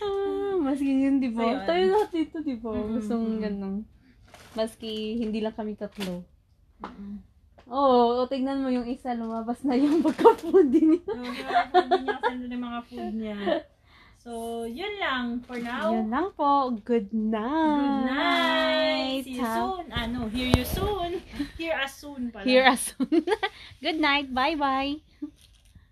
Ah, 0.00 0.56
maski 0.56 0.88
yun, 0.88 1.20
di 1.20 1.28
ba? 1.28 1.44
So, 1.44 1.52
yun. 1.52 1.60
Tayo 1.68 1.84
lahat 1.92 2.10
dito, 2.10 2.36
di 2.40 2.56
ba? 2.56 2.72
Mm-mm, 2.72 2.96
Gustong 2.96 3.26
ganun. 3.36 3.76
Maski 4.56 5.20
hindi 5.20 5.44
lang 5.44 5.52
kami 5.52 5.76
tatlo. 5.76 6.24
Oo, 7.68 8.24
oh, 8.24 8.28
tignan 8.32 8.64
mo 8.64 8.72
yung 8.72 8.88
isa, 8.88 9.12
lumabas 9.12 9.60
na 9.60 9.76
yung 9.76 10.00
pagka-foodie 10.08 10.98
niya. 10.98 11.04
So, 11.04 11.20
mga 11.20 11.60
food 11.68 12.40
niya 12.40 12.48
yung 12.48 12.64
mga 12.64 12.80
food 12.88 13.12
niya. 13.12 13.34
So, 14.22 14.62
yun 14.70 15.02
lang 15.02 15.42
for 15.42 15.58
now. 15.58 15.90
Yun 15.90 16.06
lang 16.06 16.30
po. 16.38 16.70
Good 16.86 17.10
night. 17.10 18.06
Good 18.06 18.06
night. 18.06 19.20
See 19.26 19.34
you 19.34 19.42
Ha? 19.42 19.54
soon. 19.58 19.84
Ano, 19.90 20.30
hear 20.30 20.46
you 20.46 20.62
soon. 20.62 21.18
Hear 21.58 21.74
us 21.74 21.98
soon 21.98 22.30
pala. 22.30 22.46
Hear 22.46 22.70
us 22.70 22.94
soon. 22.94 23.26
Good 23.82 23.98
night. 23.98 24.30
Bye-bye. 24.30 25.02